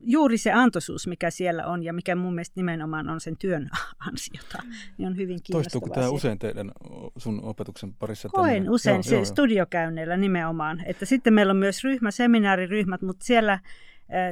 [0.02, 3.70] juuri se antoisuus, mikä siellä on ja mikä mun mielestä nimenomaan on sen työn
[4.08, 4.64] ansiota,
[4.98, 5.64] niin on hyvin kiinnostavaa.
[5.64, 6.72] Toistuuko tämä usein teidän
[7.18, 8.30] sun opetuksen parissa?
[8.30, 8.72] Koen tämmöinen?
[8.72, 10.84] usein joo, se joo, studiokäynneillä nimenomaan.
[10.86, 13.62] Että sitten meillä on myös ryhmä, seminaariryhmät, mutta siellä, äh,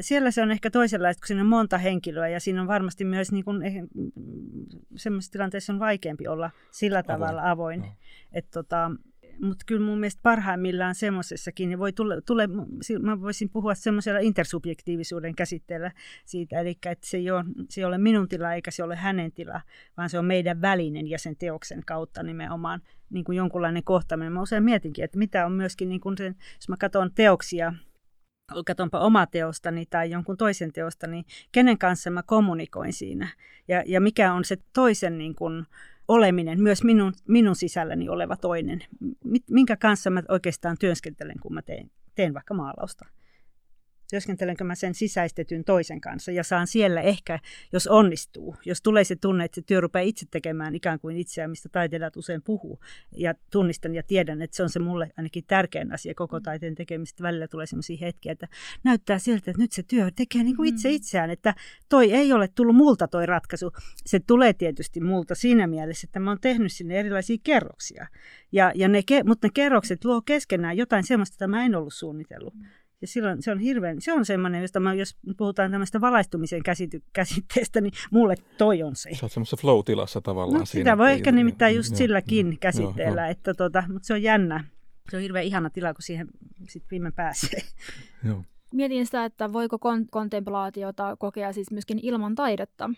[0.02, 3.32] siellä se on ehkä toisenlaista, kun siinä on monta henkilöä ja siinä on varmasti myös
[3.32, 3.74] niin kuin, eh,
[4.96, 7.80] semmoisessa tilanteessa on vaikeampi olla sillä tavalla avoin.
[7.80, 7.98] avoin.
[8.32, 8.92] Että tota,
[9.42, 12.48] mutta kyllä mun mielestä parhaimmillaan semmoisessakin niin voi tulla, tule,
[13.02, 15.92] mä voisin puhua semmoisella intersubjektiivisuuden käsitteellä
[16.26, 19.32] siitä, eli että se ei, ole, se ei ole minun tila eikä se ole hänen
[19.32, 19.62] tila,
[19.98, 24.34] vaan se on meidän välinen ja sen teoksen kautta nimenomaan niin kuin jonkunlainen kohtaaminen.
[24.34, 27.74] Mä usein mietinkin, että mitä on myöskin, niin kuin sen, jos mä katson teoksia,
[28.66, 33.28] katsonpa oma teostani tai jonkun toisen teostani, kenen kanssa mä kommunikoin siinä
[33.68, 35.66] ja, ja mikä on se toisen niin kuin,
[36.08, 38.84] oleminen, myös minun, minun sisälläni oleva toinen,
[39.50, 43.06] minkä kanssa mä oikeastaan työskentelen, kun mä teen, teen vaikka maalausta
[44.10, 47.40] työskentelenkö mä sen sisäistetyn toisen kanssa ja saan siellä ehkä,
[47.74, 51.50] jos onnistuu, jos tulee se tunne, että se työ rupeaa itse tekemään ikään kuin itseään,
[51.50, 52.80] mistä taiteilijat usein puhuu,
[53.12, 57.24] ja tunnistan ja tiedän, että se on se mulle ainakin tärkein asia koko taiteen tekemistä.
[57.24, 58.48] Välillä tulee sellaisia hetkiä, että
[58.84, 60.96] näyttää siltä, että nyt se työ tekee niin kuin itse mm.
[60.96, 61.56] itseään, että
[61.90, 63.72] toi ei ole tullut multa toi ratkaisu.
[64.06, 68.08] Se tulee tietysti multa siinä mielessä, että mä oon tehnyt sinne erilaisia kerroksia,
[68.52, 72.54] ja, ja ne, mutta ne kerrokset luo keskenään jotain sellaista, että mä en ollut suunnitellut.
[73.02, 77.02] Ja silloin se on hirveän, se on semmoinen, josta mä, jos puhutaan tämmöistä valaistumisen käsity,
[77.14, 79.10] käsitteestä, niin mulle toi on se.
[79.14, 80.92] Sä oot semmoisessa flow-tilassa tavallaan no, siinä.
[80.92, 84.24] Sitä voi ehkä nimittäin just joo, silläkin joo, käsitteellä, joo, että tota, mutta se on
[84.24, 84.64] jännä.
[85.10, 86.28] Se on hirveän ihana tila, kun siihen
[86.70, 87.60] sitten viime pääsee.
[88.28, 88.44] Joo.
[88.74, 92.90] Mietin sitä, että voiko kon- kontemplaatiota kokea siis myöskin ilman taidetta.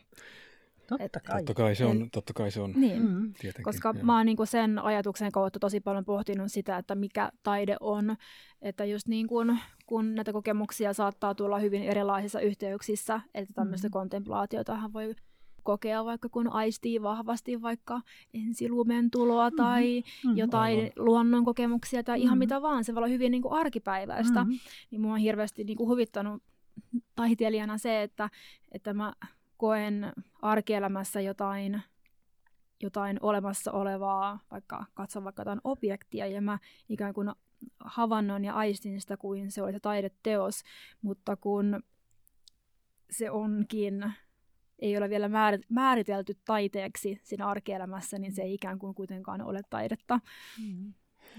[0.98, 1.38] Totta kai.
[1.38, 3.34] Totta kai se on, totta kai se on niin, mm.
[3.34, 3.64] tietenkin.
[3.64, 4.04] Koska joo.
[4.06, 8.16] mä oon niinku sen ajatuksen kautta tosi paljon pohtinut sitä, että mikä taide on.
[8.62, 13.92] Että just niin kuin, kun näitä kokemuksia saattaa tulla hyvin erilaisissa yhteyksissä, että tämmöistä mm.
[13.92, 15.16] kontemplaatiotahan voi
[15.64, 18.02] kokea vaikka kun aistii vahvasti vaikka
[18.34, 19.64] ensilumen tuloa mm-hmm.
[19.64, 20.38] tai mm-hmm.
[20.38, 20.92] jotain Aivan.
[20.96, 22.26] luonnon kokemuksia tai mm-hmm.
[22.26, 22.84] ihan mitä vaan.
[22.84, 24.44] Se voi olla hyvin niin kuin arkipäiväistä.
[24.44, 24.60] Mm-hmm.
[24.92, 26.44] Niin mua on hirveästi niin kuin huvittanut
[27.16, 28.30] taiteilijana se, että,
[28.72, 29.14] että mä
[29.60, 31.82] koen arkielämässä jotain,
[32.80, 37.32] jotain olemassa olevaa, vaikka katson vaikka jotain objektia, ja mä ikään kuin
[37.80, 40.64] havainnoin ja aistin sitä kuin se olisi taideteos,
[41.02, 41.84] mutta kun
[43.10, 44.14] se onkin,
[44.80, 45.30] ei ole vielä
[45.70, 50.20] määritelty taiteeksi siinä arkielämässä, niin se ei ikään kuin kuitenkaan ole taidetta.
[50.68, 50.94] Mm.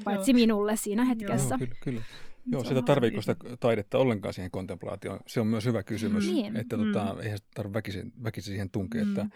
[0.04, 0.34] Paitsi Joo.
[0.34, 1.54] minulle siinä hetkessä.
[1.54, 2.02] Joo, kyllä, kyllä.
[2.46, 5.20] Joo, sitä tarviiko sitä taidetta ollenkaan siihen kontemplaatioon?
[5.26, 6.32] Se on myös hyvä kysymys.
[6.32, 6.56] Niin.
[6.56, 7.20] Että tota, mm.
[7.20, 9.04] eihän tarvitse väkisin, väkisin siihen tunkea.
[9.04, 9.10] Mm.
[9.10, 9.26] Että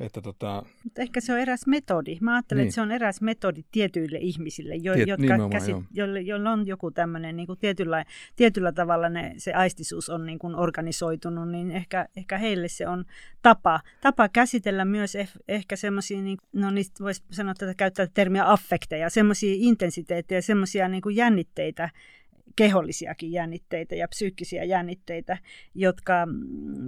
[0.00, 0.62] että tota...
[0.84, 2.18] Mutta ehkä se on eräs metodi.
[2.20, 2.68] Mä ajattelen, niin.
[2.68, 6.90] että se on eräs metodi tietyille ihmisille, jo, Tiet, jotka käsit, joille, joilla on joku
[6.90, 8.04] tämmöinen niin kuin tietyllä,
[8.36, 13.04] tietyllä tavalla ne, se aistisuus on niin kuin organisoitunut, niin ehkä, ehkä heille se on
[13.42, 18.52] tapa, tapa käsitellä myös eh, ehkä semmoisia, niin, no niistä voisi sanoa tätä käyttää termiä
[18.52, 21.90] affekteja, semmoisia intensiteettejä, semmoisia niin jännitteitä,
[22.56, 25.38] kehollisiakin jännitteitä ja psyykkisiä jännitteitä,
[25.74, 26.14] jotka,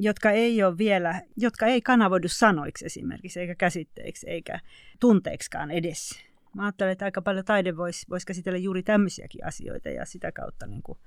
[0.01, 4.61] jotka ei ole vielä, jotka ei kanavoidu sanoiksi esimerkiksi, eikä käsitteiksi, eikä
[5.01, 6.29] tunteeksikaan edes.
[6.55, 10.67] Mä ajattelen, että aika paljon taide voisi vois käsitellä juuri tämmöisiäkin asioita ja sitä kautta
[10.67, 10.99] niin kuin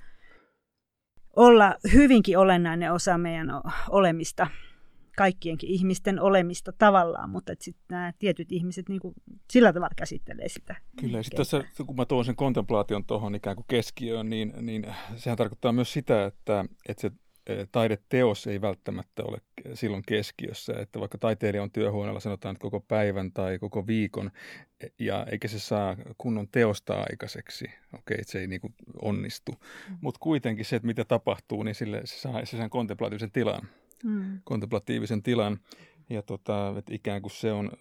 [1.36, 3.50] olla hyvinkin olennainen osa meidän
[3.90, 4.48] olemista
[5.18, 9.14] kaikkienkin ihmisten olemista tavallaan, mutta sitten nämä tietyt ihmiset niin kuin
[9.52, 10.76] sillä tavalla käsittelee sitä.
[11.00, 14.86] Kyllä, ja sitten tässä, kun mä tuon sen kontemplaation tuohon ikään kuin keskiöön, niin, niin
[15.16, 17.12] sehän tarkoittaa myös sitä, että, että se
[17.48, 19.38] e, taideteos ei välttämättä ole
[19.74, 24.32] silloin keskiössä, että vaikka taiteilija on työhuoneella sanotaan, että koko päivän tai koko viikon,
[24.84, 29.52] e, ja eikä se saa kunnon teosta aikaiseksi, okei, että se ei niin kuin onnistu,
[29.52, 29.98] mm.
[30.02, 33.68] mutta kuitenkin se, että mitä tapahtuu, niin sille se saa sen kontemplaatiivisen tilan
[34.04, 34.40] mm.
[34.44, 35.60] kontemplatiivisen tilan.
[36.10, 37.72] Ja tota, että ikään kuin se on,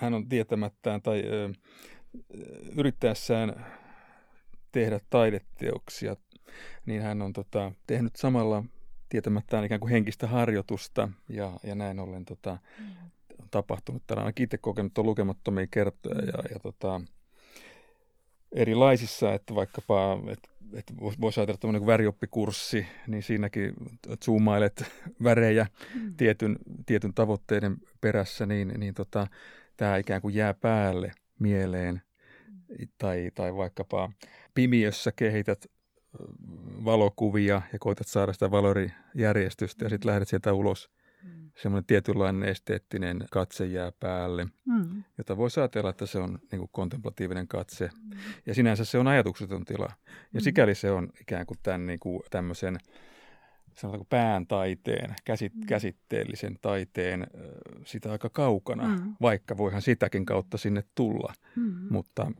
[0.00, 1.52] hän on tietämättään tai ö,
[2.76, 3.66] yrittäessään
[4.72, 6.16] tehdä taideteoksia,
[6.86, 8.64] niin hän on tota, tehnyt samalla
[9.08, 12.86] tietämättään ikään kuin henkistä harjoitusta ja, ja näin ollen tota, mm.
[13.42, 14.02] on tapahtunut.
[14.06, 17.00] Täällä ainakin itse kokenut on lukemattomia kertoja ja, ja tota,
[18.52, 23.72] erilaisissa, että vaikkapa, että että voisi ajatella tämmöinen värioppikurssi, niin siinäkin
[24.24, 24.84] zoomailet
[25.24, 26.16] värejä mm.
[26.16, 26.56] tietyn,
[26.86, 29.26] tietyn tavoitteiden perässä, niin, niin tota,
[29.76, 32.02] tämä ikään kuin jää päälle mieleen.
[32.48, 32.88] Mm.
[32.98, 34.12] Tai, tai vaikkapa
[34.54, 35.66] pimiössä kehität
[36.84, 40.90] valokuvia ja koitat saada sitä valorijärjestystä ja sitten lähdet sieltä ulos
[41.62, 45.04] semmoinen tietynlainen esteettinen katse jää päälle, mm.
[45.18, 47.90] jota voi ajatella, että se on niin kuin kontemplatiivinen katse.
[48.02, 48.18] Mm.
[48.46, 49.88] Ja sinänsä se on ajatukseton tila.
[50.06, 50.40] Ja mm.
[50.40, 52.78] sikäli se on ikään kuin tämän niin kuin tämmöisen
[53.74, 55.66] sanotaanko pään taiteen, käsit, mm.
[55.66, 57.26] käsitteellisen taiteen
[57.84, 59.14] sitä aika kaukana, mm.
[59.22, 61.34] vaikka voihan sitäkin kautta sinne tulla.
[61.56, 61.86] Mm.
[61.90, 62.32] Mutta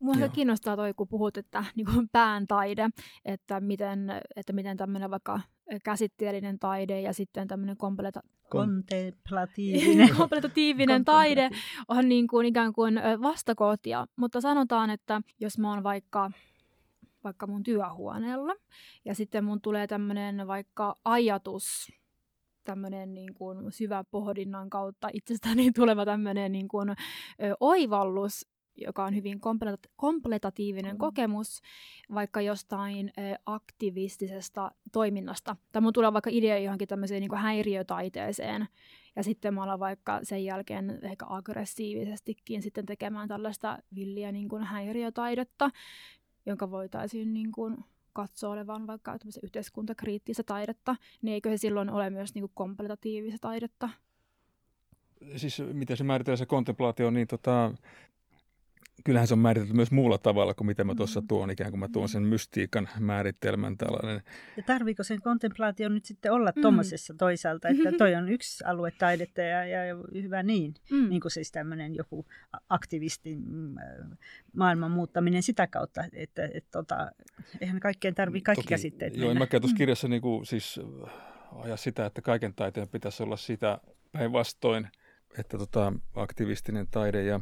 [0.00, 2.88] Mua se kiinnostaa toi, kun puhut, että niin kuin pään taide,
[3.24, 5.40] että miten, että miten tämmöinen vaikka
[5.84, 8.20] käsitteellinen taide ja sitten tämmöinen kompleta...
[8.50, 11.50] kontemplatiivinen, kontemplatiivinen taide
[11.88, 14.06] on niin kuin ikään kuin vastakohtia.
[14.16, 16.30] Mutta sanotaan, että jos mä oon vaikka
[17.24, 18.54] vaikka mun työhuoneella
[19.04, 21.92] ja sitten mun tulee tämmöinen vaikka ajatus
[22.64, 26.94] tämmöinen niin kuin syvä pohdinnan kautta itsestäni tuleva tämmöinen niin kuin, ö,
[27.60, 28.46] oivallus
[28.80, 30.98] joka on hyvin komplet- kompletatiivinen mm.
[30.98, 31.60] kokemus
[32.14, 35.56] vaikka jostain ö, aktivistisesta toiminnasta.
[35.72, 38.68] Tai mun tulee vaikka idea johonkin tämmöiseen niin häiriötaiteeseen,
[39.16, 44.62] ja sitten mä alan vaikka sen jälkeen ehkä aggressiivisestikin sitten tekemään tällaista villiä niin kuin
[44.62, 45.70] häiriötaidetta,
[46.46, 47.76] jonka voitaisiin niin kuin
[48.12, 53.88] katsoa olevan vaikka yhteiskuntakriittistä taidetta, niin eikö se silloin ole myös niin kuin kompletatiivista taidetta?
[55.36, 57.74] Siis miten se määritellään se kontemplaatio, niin tota,
[59.04, 61.28] kyllähän se on määritelty myös muulla tavalla kuin mitä mä tuossa mm.
[61.28, 64.22] tuon, ikään kuin mä tuon sen mystiikan määritelmän tällainen.
[64.56, 66.62] Ja tarviiko sen kontemplaation nyt sitten olla mm.
[66.62, 71.08] tuommoisessa toisaalta, että toi on yksi alue taidetta ja, ja, ja hyvä niin, mm.
[71.08, 72.26] niin kuin siis tämmöinen joku
[72.68, 73.74] aktivisti mm,
[74.52, 77.10] maailman muuttaminen sitä kautta, että et, tota,
[77.60, 79.46] eihän kaikkeen tarvitse kaikki Toki, käsitteet Joo, mennä.
[79.52, 79.78] mä tuossa mm.
[79.78, 80.80] kirjassa niin kuin, siis
[81.52, 83.78] aja sitä, että kaiken taiteen pitäisi olla sitä
[84.12, 84.88] päinvastoin,
[85.38, 87.40] että tota, aktivistinen taide ja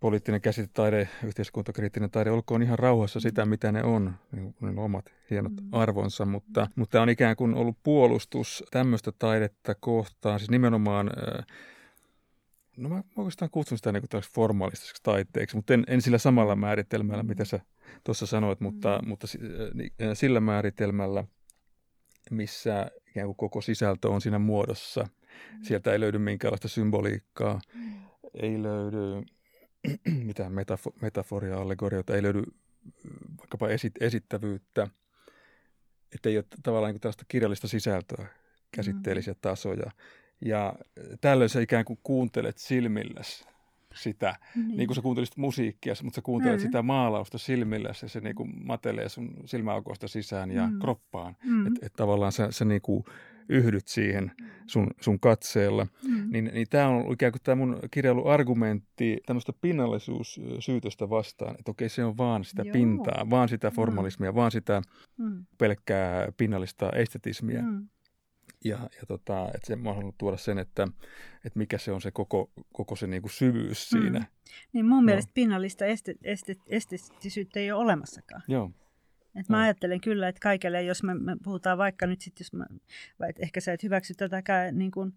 [0.00, 3.48] poliittinen käsitetaide, yhteiskuntakriittinen taide, olkoon ihan rauhassa sitä, mm.
[3.48, 4.14] mitä ne on.
[4.32, 5.68] Niin ne on omat hienot mm.
[5.72, 11.10] arvonsa, mutta, mutta on ikään kuin ollut puolustus tämmöistä taidetta kohtaan, siis nimenomaan
[12.78, 14.02] No mä oikeastaan kutsun sitä niin
[14.34, 17.60] formaalistiseksi taiteeksi, mutta en, en sillä samalla määritelmällä, mitä sä
[18.04, 19.08] tuossa sanoit, mutta, mm.
[19.08, 19.26] mutta
[20.14, 21.24] sillä määritelmällä,
[22.30, 25.08] missä ikään kuin koko sisältö on siinä muodossa.
[25.62, 27.92] Sieltä ei löydy minkäänlaista symboliikkaa, mm.
[28.34, 29.22] ei löydy
[30.24, 32.42] mitään metafo- metaforia, allegorioita, ei löydy
[33.38, 34.88] vaikkapa esit- esittävyyttä,
[36.14, 38.26] että ei ole tavallaan niin tällaista kirjallista sisältöä,
[38.72, 39.38] käsitteellisiä mm.
[39.40, 39.90] tasoja.
[40.44, 40.74] Ja
[41.20, 43.44] tällöin sä ikään kuin kuuntelet silmilläsi
[43.94, 44.76] sitä, niin.
[44.76, 46.62] niin kuin sä kuuntelisit musiikkia, mutta sä kuuntelet mm.
[46.62, 50.78] sitä maalausta silmilläsi ja se niin kuin matelee sun silmäaukoista sisään ja mm.
[50.78, 51.36] kroppaan.
[51.44, 51.66] Mm.
[51.66, 53.04] Että et tavallaan sä, sä niin kuin
[53.48, 54.32] yhdyt siihen
[54.66, 55.86] sun, sun katseella.
[56.08, 56.30] Mm.
[56.30, 61.88] Niin, niin tämä on ikään kuin tämä mun kirjailu argumentti tämmöistä pinnallisuussyytöstä vastaan, että okei
[61.88, 62.72] se on vaan sitä Joo.
[62.72, 63.74] pintaa, vaan sitä mm.
[63.74, 64.36] formalismia, mm.
[64.36, 64.82] vaan sitä
[65.18, 65.46] mm.
[65.58, 67.62] pelkkää pinnallista estetismiä.
[67.62, 67.88] Mm.
[68.64, 70.88] Ja, ja tota, että se mä halunnut tuoda sen, että,
[71.44, 74.00] että mikä se on se koko, koko se niin kuin syvyys mm.
[74.00, 74.26] siinä.
[74.72, 75.02] Niin mun no.
[75.02, 78.42] mielestä pinnallista este, este, estetisyyttä ei ole olemassakaan.
[78.48, 78.70] Joo.
[79.36, 79.62] Et mä no.
[79.62, 82.66] ajattelen kyllä, että kaikille, jos me, me puhutaan vaikka nyt sitten, jos mä,
[83.20, 85.14] vai et ehkä sä et hyväksy tätäkään niin kuin,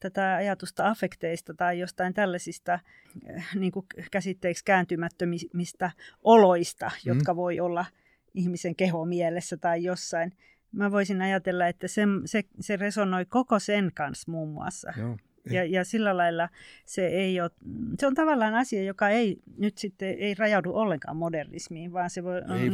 [0.00, 2.78] tätä ajatusta affekteista tai jostain tällaisista
[3.26, 5.90] eh, niin kuin käsitteeksi kääntymättömistä
[6.22, 6.92] oloista, mm.
[7.04, 7.86] jotka voi olla
[8.34, 10.32] ihmisen keho mielessä tai jossain.
[10.72, 14.92] Mä voisin ajatella, että se, se, se resonoi koko sen kanssa muun muassa.
[14.96, 15.16] Joo.
[15.54, 16.48] Ja, ja sillä lailla
[16.84, 17.50] se ei ole,
[17.98, 22.36] se on tavallaan asia, joka ei nyt sitten ei rajaudu ollenkaan modernismiin, vaan se voi
[22.38, 22.72] olla niin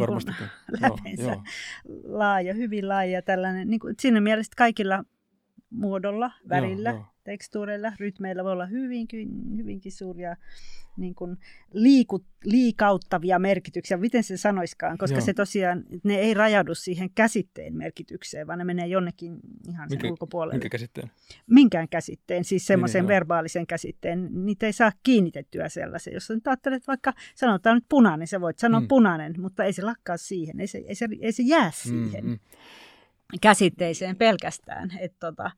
[0.81, 1.43] läpeensä joo, joo.
[2.05, 5.05] laaja, hyvin laaja tällainen, niin kuin, siinä mielessä kaikilla
[5.71, 7.07] muodolla, värillä, joo, joo.
[7.25, 10.37] tekstuureilla, rytmeillä voi olla hyvinkin, hyvinkin suuria
[10.97, 11.37] niin kuin
[11.73, 15.27] liikut, liikauttavia merkityksiä, miten se sanoiskaan, koska Joo.
[15.27, 20.09] se tosiaan, ne ei rajaudu siihen käsitteen merkitykseen, vaan ne menee jonnekin ihan sen minkä,
[20.09, 20.55] ulkopuolelle.
[20.55, 21.11] Minkä käsitteen?
[21.47, 26.15] Minkään käsitteen, siis semmoisen niin, verbaalisen käsitteen, niitä ei saa kiinnitettyä sellaisen.
[26.15, 28.89] Jos nyt ajattelet vaikka, sanotaan nyt punainen, sä voit sanoa mm.
[28.89, 32.25] punainen, mutta ei se lakkaa siihen, ei se, ei se, ei se jää siihen.
[32.25, 32.39] Mm, mm
[33.41, 34.91] käsitteeseen pelkästään.
[35.01, 35.51] Että tota,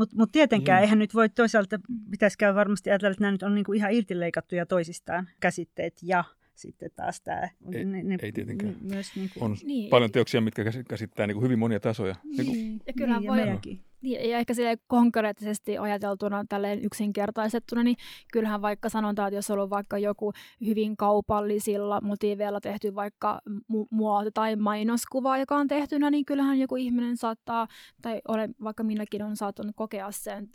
[0.00, 0.82] mutta mut tietenkään mm.
[0.82, 1.78] eihän nyt voi toisaalta,
[2.10, 6.24] pitäisikään varmasti ajatella, että nämä nyt on niinku ihan irtileikattuja toisistaan käsitteet ja
[6.60, 7.48] sitten taas tämä.
[7.72, 8.76] Ei, ne, ne, ei tietenkään.
[8.80, 9.90] Myös niinku, on niin.
[9.90, 12.14] paljon teoksia, mitkä käsittää niinku hyvin monia tasoja.
[12.24, 12.52] Niin.
[12.52, 12.80] Niin.
[12.86, 13.58] Ja kyllä niin, voi, ja
[14.02, 17.96] niin, ja ehkä sille konkreettisesti ajateltuna tälleen yksinkertaisettuna, niin
[18.32, 20.32] kyllähän vaikka sanotaan, että jos on ollut vaikka joku
[20.66, 26.76] hyvin kaupallisilla motiiveilla tehty vaikka mu- muoto- tai mainoskuva, joka on tehtynä, niin kyllähän joku
[26.76, 27.68] ihminen saattaa,
[28.02, 30.48] tai olen, vaikka minäkin on saattanut kokea sen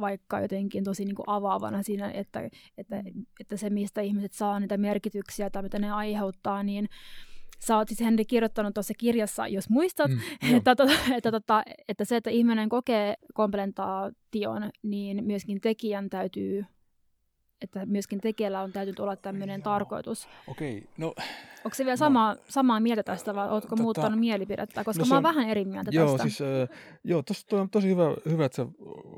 [0.00, 3.02] vaikka jotenkin tosi niin kuin avaavana siinä, että, että,
[3.40, 6.88] että se, mistä ihmiset saa niitä merkityksiä tai mitä ne aiheuttaa, niin
[7.58, 10.20] sä oot siis Henri kirjoittanut tuossa kirjassa, jos muistat, mm,
[10.56, 10.84] että, to,
[11.16, 16.64] että, että, että se, että ihminen kokee komplementaation, niin myöskin tekijän täytyy
[17.62, 20.28] että myöskin tekijällä on täytynyt olla tämmöinen tarkoitus.
[20.46, 21.14] Okei, okay, no...
[21.64, 24.84] Onko se vielä sama, no, samaa mieltä tästä vai oletko tota, muuttanut mielipidettä?
[24.84, 26.22] Koska no mä oon vähän eri mieltä joo, tästä.
[26.22, 28.66] Siis, äh, joo, tossa on tosi hyvä, hyvä, että sä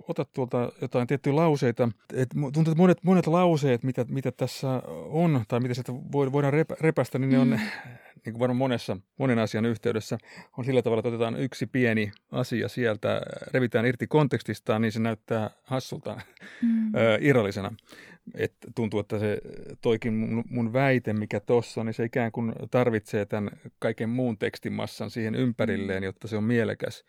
[0.09, 1.89] otat tuolta jotain tiettyjä lauseita.
[2.15, 7.19] Et tuntuu, että monet, monet lauseet, mitä, mitä tässä on, tai mitä sieltä voidaan repästä,
[7.19, 7.59] niin ne on mm
[8.25, 10.19] niin kuin varmaan monessa, monen asian yhteydessä,
[10.59, 13.21] on sillä tavalla, että otetaan yksi pieni asia sieltä,
[13.53, 16.21] revitään irti kontekstistaan, niin se näyttää hassulta
[16.63, 16.93] mm.
[17.21, 17.75] irrallisena.
[18.35, 19.39] Et tuntuu, että se
[19.81, 24.39] toikin mun, mun väite, mikä tuossa on, niin se ikään kuin tarvitsee tämän kaiken muun
[24.39, 26.05] tekstimassan siihen ympärilleen, mm.
[26.05, 27.05] jotta se on mielekäs.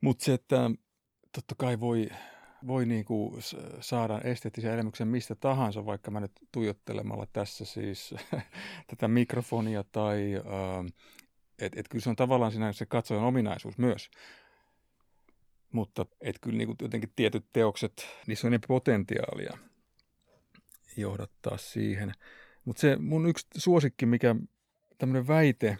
[0.00, 0.70] Mutta se, että
[1.32, 2.08] totta kai voi
[2.66, 3.34] voi niin kuin
[3.80, 8.14] saada esteettisen elämyksen mistä tahansa, vaikka mä nyt tuijottelemalla tässä siis
[8.90, 10.32] tätä mikrofonia tai
[11.58, 14.10] että et kyllä se on tavallaan siinä se katsojan ominaisuus myös.
[15.72, 19.58] Mutta et kyllä niin kuin jotenkin tietyt teokset, niissä on enemmän potentiaalia
[20.96, 22.12] johdattaa siihen.
[22.64, 24.36] Mutta se mun yksi suosikki, mikä
[24.98, 25.78] tämmöinen väite,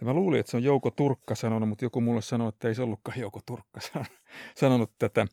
[0.00, 2.74] ja mä luulin, että se on Jouko Turkka sanonut, mutta joku mulle sanoi, että ei
[2.74, 3.80] se ollutkaan Jouko Turkka
[4.60, 5.26] sanonut tätä.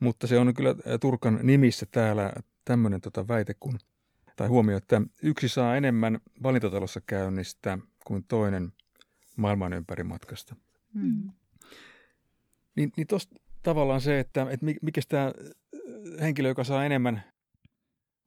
[0.00, 2.32] Mutta se on kyllä Turkan nimissä täällä
[2.64, 3.78] tämmöinen tota väite, kun,
[4.36, 8.72] tai huomio, että yksi saa enemmän valintatalossa käynnistä kuin toinen
[9.36, 10.56] maailman ympäri matkasta.
[10.94, 11.30] Hmm.
[12.76, 15.32] Niin, niin tuossa tavallaan se, että, että mikä tämä
[16.20, 17.22] henkilö, joka saa enemmän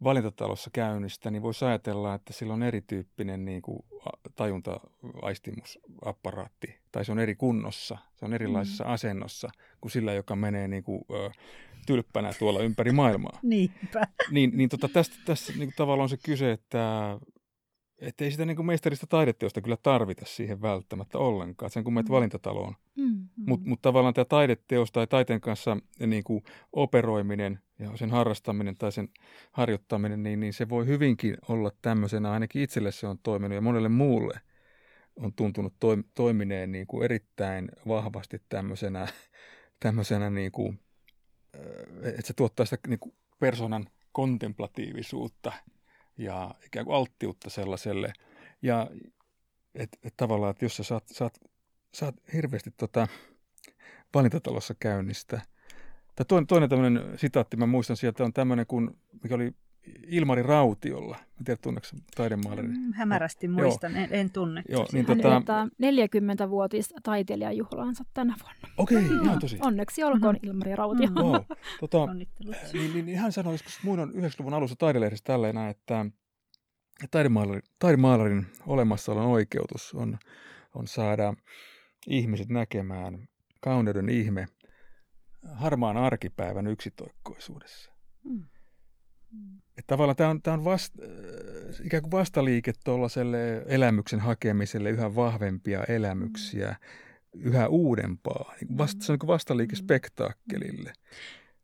[0.03, 3.79] valintatalossa käynnistä, niin voisi ajatella, että sillä on erityyppinen niin kuin
[4.35, 8.89] tajunta-aistimusapparaatti, tai se on eri kunnossa, se on erilaisessa mm.
[8.89, 9.49] asennossa
[9.81, 11.31] kuin sillä, joka menee niin kuin, ö,
[11.85, 13.39] tylppänä tuolla ympäri maailmaa.
[13.43, 14.07] Niinpä.
[14.31, 17.17] Niin, niin tota, tästä, tässä niin kuin tavallaan on se kyse, että
[17.99, 22.09] että ei sitä niin kuin meisteristä taideteosta kyllä tarvita siihen välttämättä ollenkaan, sen kun menet
[22.09, 22.13] mm.
[22.13, 22.73] valintataloon.
[22.95, 23.27] Mm, mm.
[23.35, 26.43] Mutta mut tavallaan tämä taideteos tai taiteen kanssa niin kuin
[26.73, 29.09] operoiminen ja sen harrastaminen tai sen
[29.51, 33.89] harjoittaminen, niin, niin se voi hyvinkin olla tämmöisenä, ainakin itselle se on toiminut ja monelle
[33.89, 34.39] muulle
[35.15, 39.07] on tuntunut toim, toimineen niin kuin erittäin vahvasti tämmöisenä,
[39.83, 40.79] tämmöisenä niin kuin,
[42.03, 45.51] että se tuottaa sitä niin kuin persoonan kontemplatiivisuutta
[46.17, 48.13] ja ikään kuin alttiutta sellaiselle.
[48.61, 48.87] Ja
[49.75, 51.39] et, et tavallaan, että jos sä saat, saat
[51.95, 53.07] saat hirveästi tota,
[54.13, 55.41] valintatalossa käynnistä.
[56.15, 59.51] Tai toinen, toinen tämmöinen sitaatti, mä muistan sieltä, on tämmöinen, kun, mikä oli
[60.07, 61.17] Ilmari Rautiolla.
[61.17, 62.67] Mä tiedän, tunneeko taidemaalari?
[62.67, 64.63] Mm, hämärästi muistan, en, en tunne.
[64.69, 65.67] Joo, niin Hän tota...
[65.83, 68.75] 40-vuotis taiteilijajuhlaansa tänä vuonna.
[68.77, 69.57] Okei, okay, ihan tosi.
[69.61, 70.49] Onneksi olkoon mm-hmm.
[70.49, 71.07] Ilmari Rautio.
[71.07, 71.23] Mm-hmm.
[71.23, 71.41] Wow.
[71.79, 72.29] Tota, niin,
[72.73, 76.05] niin, niin, hän sanoi joskus muun 90-luvun alussa taidelehdessä tälleen, että
[77.11, 80.17] taidemaalarin, taidemaalarin olemassaolon oikeutus on,
[80.75, 81.33] on saada
[82.07, 83.27] ihmiset näkemään
[83.61, 84.45] kauneuden ihme
[85.53, 87.91] harmaan arkipäivän yksitoikkoisuudessa.
[88.23, 88.45] Mm.
[89.77, 95.15] Että tavallaan tämä on, tämä on vasta, äh, ikään kuin vastaliike tuollaiselle elämyksen hakemiselle yhä
[95.15, 96.75] vahvempia elämyksiä,
[97.35, 97.41] mm.
[97.41, 98.53] yhä uudempaa.
[98.61, 100.93] Niin vasta, se on niin vastaliike spektaakkelille.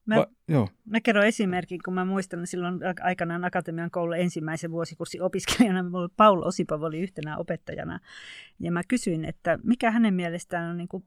[0.06, 0.70] Mä, Va, joo.
[0.86, 5.84] mä kerron esimerkin, kun mä muistan silloin aikanaan Akatemian koulun ensimmäisen vuosikurssin opiskelijana,
[6.18, 8.00] Paul Osipov oli yhtenä opettajana,
[8.60, 11.04] ja mä kysyin, että mikä hänen mielestään on, niin kuin,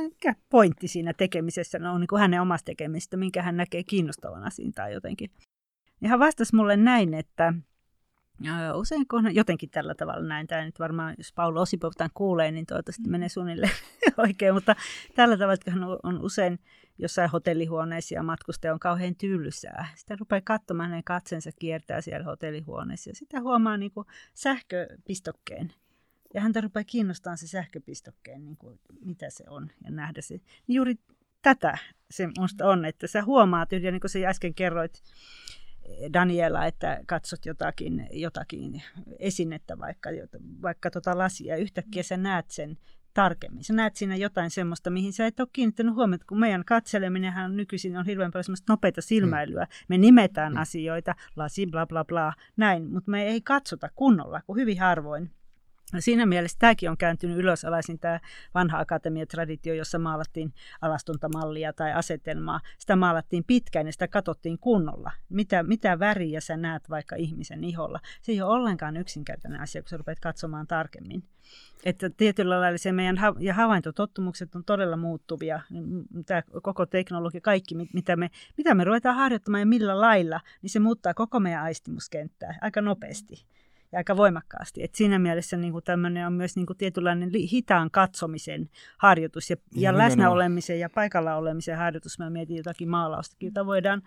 [0.00, 4.50] mikä pointti siinä tekemisessä no, on niin kuin hänen omasta tekemistä, minkä hän näkee kiinnostavana
[4.50, 5.30] siinä tai jotenkin.
[6.00, 7.54] Ja hän vastasi mulle näin, että
[8.74, 12.66] usein kun jotenkin tällä tavalla näin, tämä nyt varmaan, jos Paolo Osipov tämän kuulee, niin
[12.66, 13.72] toivottavasti menee suunnilleen
[14.16, 14.76] oikein, mutta
[15.14, 16.58] tällä tavalla, että hän on usein
[16.98, 19.88] jossain hotellihuoneessa ja matkustaja on kauhean tyllysää.
[19.94, 25.72] Sitä rupeaa katsomaan, hänen katsensa kiertää siellä hotellihuoneessa ja sitä huomaa niin kuin sähköpistokkeen.
[26.34, 30.40] Ja häntä rupeaa kiinnostamaan se sähköpistokkeen, niin kuin, mitä se on ja nähdä se.
[30.68, 30.94] Juuri
[31.42, 31.78] tätä
[32.10, 35.02] se minusta on, että sä huomaat, ja niin kuin sä äsken kerroit,
[36.12, 38.82] Daniela, että katsot jotakin, jotakin
[39.18, 40.10] esinettä, vaikka,
[40.62, 42.76] vaikka tota lasia, yhtäkkiä sä näet sen
[43.14, 43.64] tarkemmin.
[43.64, 47.96] Sä näet siinä jotain semmoista, mihin sä et ole kiinnittänyt huomiota, kun meidän katseleminenhan nykyisin
[47.96, 49.66] on hirveän paljon semmoista nopeita silmäilyä.
[49.88, 50.60] Me nimetään mm.
[50.60, 55.30] asioita, lasi, bla bla bla, näin, mutta me ei katsota kunnolla, kuin hyvin harvoin.
[55.98, 58.20] Siinä mielessä tämäkin on kääntynyt ylösalaisin tämä
[58.54, 62.60] vanha akatemiatraditio, jossa maalattiin alastuntamallia tai asetelmaa.
[62.78, 65.10] Sitä maalattiin pitkään ja sitä katsottiin kunnolla.
[65.28, 68.00] Mitä, mitä väriä sä näet vaikka ihmisen iholla.
[68.22, 71.24] Se ei ole ollenkaan yksinkertainen asia, kun sä rupeat katsomaan tarkemmin.
[71.84, 75.60] Että tietyllä lailla se meidän ha- ja havaintotottumukset on todella muuttuvia.
[76.26, 80.78] Tämä koko teknologia, kaikki mitä me, mitä me ruvetaan harjoittamaan ja millä lailla, niin se
[80.78, 83.46] muuttaa koko meidän aistimuskenttää aika nopeasti
[83.92, 84.82] ja aika voimakkaasti.
[84.82, 89.56] Et siinä mielessä niin kuin tämmöinen on myös niin kuin tietynlainen hitaan katsomisen harjoitus ja,
[89.74, 92.18] ja, ja läsnäolemisen ja paikalla olemisen harjoitus.
[92.18, 94.02] Mä mietin jotakin maalaustakin, jota voidaan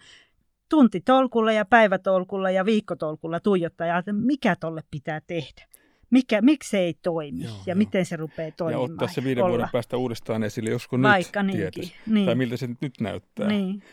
[0.70, 5.68] tuntitolkulla ja päivätolkulla ja viikkotolkulla tuijottaa ja ajatella, mikä tolle pitää tehdä.
[6.10, 7.78] Mikä, miksi se ei toimi joo, ja joo.
[7.78, 8.90] miten se rupeaa toimimaan.
[8.90, 9.52] Ja ottaa se viiden olla.
[9.52, 11.96] vuoden päästä uudestaan esille, josko Vaikka nyt tietäisi.
[12.08, 12.26] Niin.
[12.26, 13.48] Tai miltä se nyt näyttää.
[13.48, 13.84] Niin.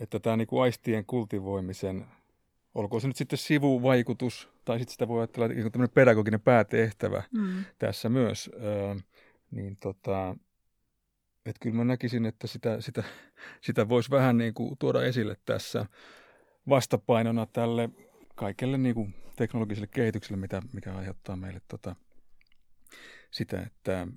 [0.00, 2.06] Että tämä niin kuin aistien kultivoimisen
[2.74, 7.64] olkoon se nyt sitten sivuvaikutus, tai sitten sitä voi ajatella että tämmöinen pedagoginen päätehtävä mm.
[7.78, 8.96] tässä myös, ö,
[9.50, 10.36] niin tota,
[11.46, 13.02] että kyllä mä näkisin, että sitä, sitä,
[13.60, 15.86] sitä voisi vähän niin kuin tuoda esille tässä
[16.68, 17.90] vastapainona tälle
[18.34, 21.96] kaikelle niin kuin teknologiselle kehitykselle, mitä, mikä aiheuttaa meille tota,
[23.30, 24.08] sitä, että,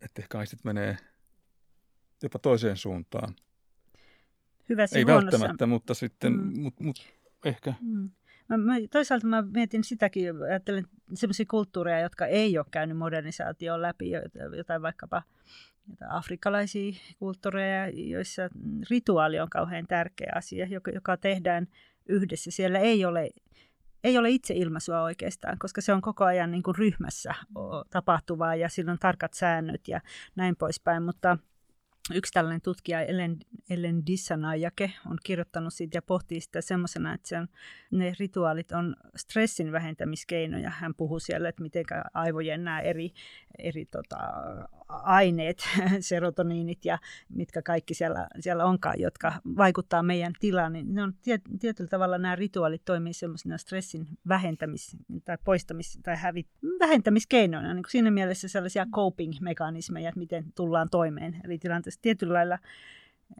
[0.00, 0.96] että ehkä aistit menee
[2.22, 3.34] jopa toiseen suuntaan.
[4.68, 6.60] Hyvä Ei välttämättä, mutta sitten, mm.
[6.60, 7.74] mut, mut, Ehkä.
[7.80, 8.10] Mm.
[8.48, 14.10] Mä, mä, toisaalta mä mietin sitäkin, ajattelen sellaisia kulttuureja, jotka ei ole käynyt modernisaation läpi,
[14.56, 15.22] jotain vaikkapa
[15.90, 18.42] jotain afrikkalaisia kulttuureja, joissa
[18.90, 21.66] rituaali on kauhean tärkeä asia, joka, joka tehdään
[22.08, 22.50] yhdessä.
[22.50, 23.30] Siellä ei ole,
[24.04, 27.34] ei ole itse ilmaisua oikeastaan, koska se on koko ajan niin kuin ryhmässä
[27.90, 30.00] tapahtuvaa ja sillä on tarkat säännöt ja
[30.36, 31.38] näin poispäin, mutta–
[32.14, 33.36] Yksi tällainen tutkija, Ellen,
[33.70, 37.48] Ellen Dissanayake, on kirjoittanut siitä ja pohtii sitä semmoisena, että se on,
[37.90, 40.70] ne rituaalit on stressin vähentämiskeinoja.
[40.70, 41.84] Hän puhuu siellä, että miten
[42.14, 43.10] aivojen nämä eri,
[43.58, 44.16] eri tota,
[44.88, 45.68] aineet,
[46.00, 46.98] serotoniinit ja
[47.28, 52.18] mitkä kaikki siellä, siellä onkaan, jotka vaikuttaa meidän tilaan, niin ne on tiet, tietyllä tavalla
[52.18, 56.48] nämä rituaalit toimii semmoisena stressin vähentämis- tai poistamis- tai hävit,
[56.80, 57.74] vähentämiskeinoina.
[57.74, 61.58] Niin siinä mielessä sellaisia coping-mekanismeja, että miten tullaan toimeen eri
[61.90, 62.02] tilanteissa.
[62.02, 62.58] Tietyllä lailla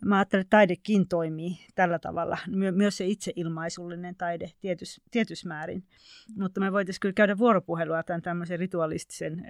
[0.05, 5.85] Mä ajattelen, että taidekin toimii tällä tavalla, My- myös se itseilmaisullinen taide tietys, tietys määrin.
[6.37, 9.47] Mutta me voitaisiin kyllä käydä vuoropuhelua tämän tämmöisen ritualistisen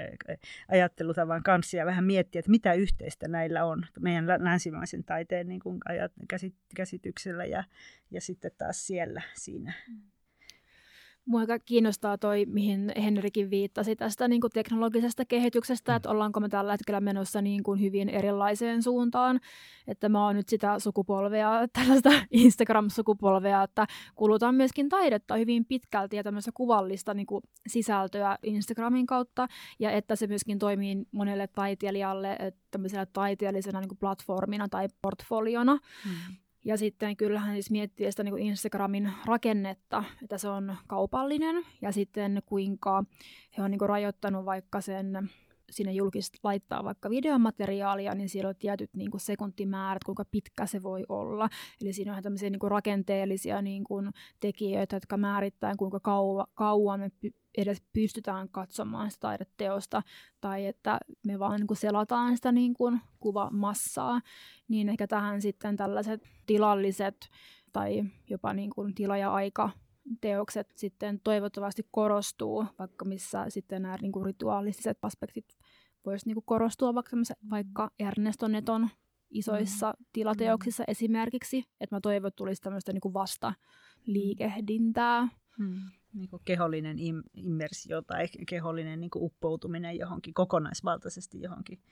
[0.68, 5.80] ajattelutavan kanssa ja vähän miettiä, että mitä yhteistä näillä on meidän länsimaisen taiteen niin kuin
[6.76, 7.64] käsityksellä ja,
[8.10, 9.72] ja sitten taas siellä siinä.
[11.26, 15.96] Mua kiinnostaa toi, mihin Henrikin viittasi tästä niin kuin teknologisesta kehityksestä, mm.
[15.96, 19.40] että ollaanko me tällä hetkellä menossa niin kuin hyvin erilaiseen suuntaan.
[19.86, 26.22] Että mä oon nyt sitä sukupolvea, tällaista Instagram-sukupolvea, että kulutan myöskin taidetta hyvin pitkälti ja
[26.22, 29.48] tämmöistä kuvallista niin kuin sisältöä Instagramin kautta.
[29.78, 32.38] Ja että se myöskin toimii monelle taiteilijalle
[32.70, 35.74] tämmöisenä taiteellisena niin kuin platformina tai portfoliona.
[35.74, 36.36] Mm.
[36.64, 41.92] Ja sitten kyllähän siis miettii sitä niin kuin Instagramin rakennetta, että se on kaupallinen ja
[41.92, 43.04] sitten kuinka
[43.58, 45.30] he on niin kuin rajoittanut vaikka sen
[45.70, 50.82] sinne julkisesti laittaa vaikka videomateriaalia, niin siellä on tietyt niin kuin sekuntimäärät, kuinka pitkä se
[50.82, 51.48] voi olla.
[51.82, 57.00] Eli siinä on tämmöisiä niin kuin rakenteellisia niin kuin tekijöitä, jotka määrittää, kuinka kauan, kauan
[57.00, 57.10] me
[57.56, 60.02] edes pystytään katsomaan sitä taideteosta,
[60.40, 64.20] tai että me vaan niin kuin selataan sitä niin kuin kuvamassaa.
[64.68, 67.30] Niin ehkä tähän sitten tällaiset tilalliset
[67.72, 69.70] tai jopa niin kuin tila ja aika
[70.20, 75.58] teokset sitten toivottavasti korostuu, vaikka missä sitten nämä niin kuin rituaalistiset aspektit
[76.06, 77.16] voisi niin kuin korostua vaikka,
[77.50, 78.88] vaikka Ernesto Neton
[79.30, 80.04] isoissa mm.
[80.12, 80.90] tilateoksissa mm.
[80.90, 83.54] esimerkiksi, että mä toivon, että tulisi tämmöistä niin kuin vasta
[84.06, 85.28] liikehdintää.
[85.58, 85.80] Mm.
[86.14, 91.82] Niin kuin kehollinen im- immersio tai kehollinen niin kuin uppoutuminen johonkin kokonaisvaltaisesti johonkin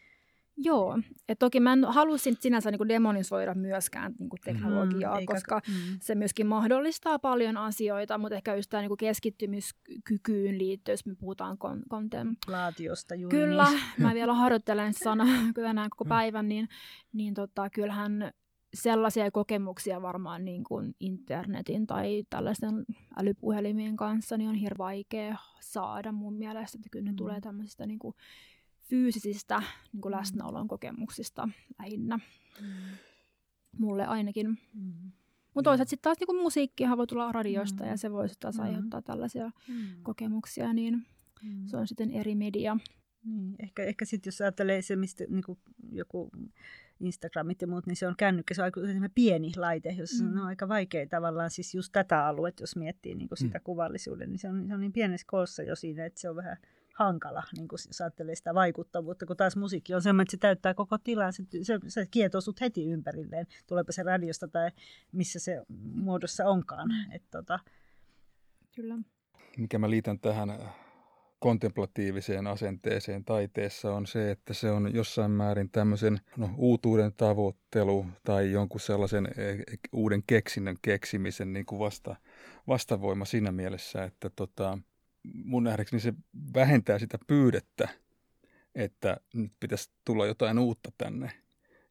[0.60, 0.98] Joo,
[1.28, 5.98] et toki mä en halusin sinänsä niin demonisoida myöskään niin kuin teknologiaa, mm, koska mm.
[6.00, 11.56] se myöskin mahdollistaa paljon asioita, mutta ehkä just tämä niin keskittymiskykyyn liittyen, jos me puhutaan
[11.64, 13.14] kon- kontemplaatiosta.
[13.30, 13.80] Kyllä, niin.
[14.06, 16.08] mä vielä harjoittelen sanaa tänään koko mm.
[16.08, 16.68] päivän, niin,
[17.12, 18.32] niin tota, kyllähän
[18.74, 22.84] sellaisia kokemuksia varmaan niin kuin internetin tai tällaisten
[23.16, 27.16] älypuhelimien kanssa niin on hirveän vaikea saada mun mielestä, että kyllä ne mm.
[27.16, 28.14] tulee tämmöisistä niin kuin
[28.78, 29.62] fyysisistä
[29.92, 30.18] niin kuin mm.
[30.18, 31.48] läsnäolon kokemuksista
[31.78, 32.16] lähinnä.
[32.60, 32.66] Mm.
[33.78, 34.46] Mulle ainakin.
[34.74, 35.12] Mm.
[35.54, 37.90] Mutta toisaalta sitten taas niin musiikkihan voi tulla radiosta mm.
[37.90, 38.64] ja se voi taas mm.
[38.64, 40.02] aiheuttaa tällaisia mm.
[40.02, 41.06] kokemuksia, niin
[41.42, 41.66] mm.
[41.66, 42.76] se on sitten eri media.
[43.24, 45.58] Niin, ehkä, ehkä sitten jos ajattelee se, mistä niin kuin
[45.92, 46.30] joku
[47.00, 48.80] Instagramit ja muut, niin se on kännykkä, se on aika
[49.14, 50.28] pieni laite, jos mm.
[50.28, 53.62] on aika vaikea tavallaan siis just tätä aluetta, jos miettii niin kuin sitä mm.
[53.64, 56.56] kuvallisuuden, niin se on, se on niin pienessä koossa jo siinä, että se on vähän
[56.94, 60.74] hankala, niin kuin jos ajattelee sitä vaikuttavuutta, kun taas musiikki on semmoinen, että se täyttää
[60.74, 64.70] koko tilan, se, se, se kietoo sut heti ympärilleen, tuleepa se radiosta tai
[65.12, 65.62] missä se
[65.94, 66.88] muodossa onkaan.
[66.88, 67.12] Mm.
[67.12, 67.58] Et, tota...
[68.74, 68.98] Kyllä.
[69.58, 70.87] Mikä mä liitän tähän äh,
[71.38, 78.50] kontemplatiiviseen asenteeseen taiteessa on se, että se on jossain määrin tämmöisen no, uutuuden tavoittelu tai
[78.50, 79.56] jonkun sellaisen e, e,
[79.92, 82.16] uuden keksinnön keksimisen niin kuin vasta,
[82.68, 84.78] vastavoima siinä mielessä, että tota,
[85.44, 86.14] mun nähdäkseni se
[86.54, 87.88] vähentää sitä pyydettä,
[88.74, 91.32] että nyt pitäisi tulla jotain uutta tänne.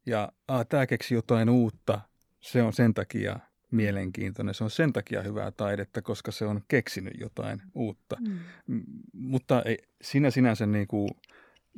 [0.06, 0.32] Ja
[0.70, 2.02] tämä keksi jotain uutta,
[2.40, 3.40] se on sen takia
[3.72, 8.18] mielenkiintoinen, se on sen takia hyvää taidetta, koska se on keksinyt jotain uutta.
[8.20, 8.84] Mm.
[9.14, 11.10] mutta ei, sinä sinänsä, niin kuin,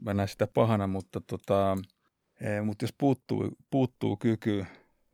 [0.01, 1.77] mä näen sitä pahana, mutta, tota,
[2.41, 4.65] e, mutta jos puuttuu, puuttuu kyky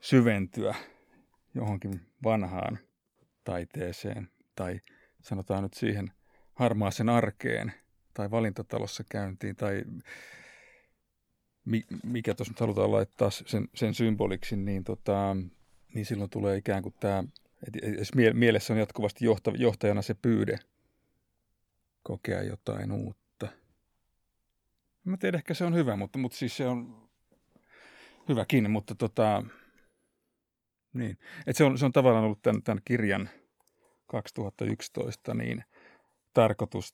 [0.02, 0.76] syventyä
[1.54, 2.80] johonkin vanhaan
[3.44, 4.80] taiteeseen tai
[5.22, 6.12] sanotaan nyt siihen–
[6.56, 7.74] harmaaseen arkeen
[8.14, 9.84] tai valintatalossa käyntiin tai
[12.04, 15.38] mikä tuossa nyt halutaan laittaa sen, sen symboliksi, niin, tota,
[15.96, 17.24] niin silloin tulee ikään kuin tämä,
[17.64, 19.26] että mielessä on jatkuvasti
[19.58, 20.60] johtajana se pyyde
[22.04, 23.48] kokea jotain uutta.
[25.04, 27.10] Mä tiedän, ehkä se on hyvä, mutta, mutta siis se on
[28.30, 29.44] hyväkin, mutta tota,
[30.94, 31.18] niin.
[31.48, 33.30] Et se, on, se on tavallaan ollut tämän, tämän kirjan
[34.08, 35.64] 2011 niin–
[36.36, 36.94] tarkoitus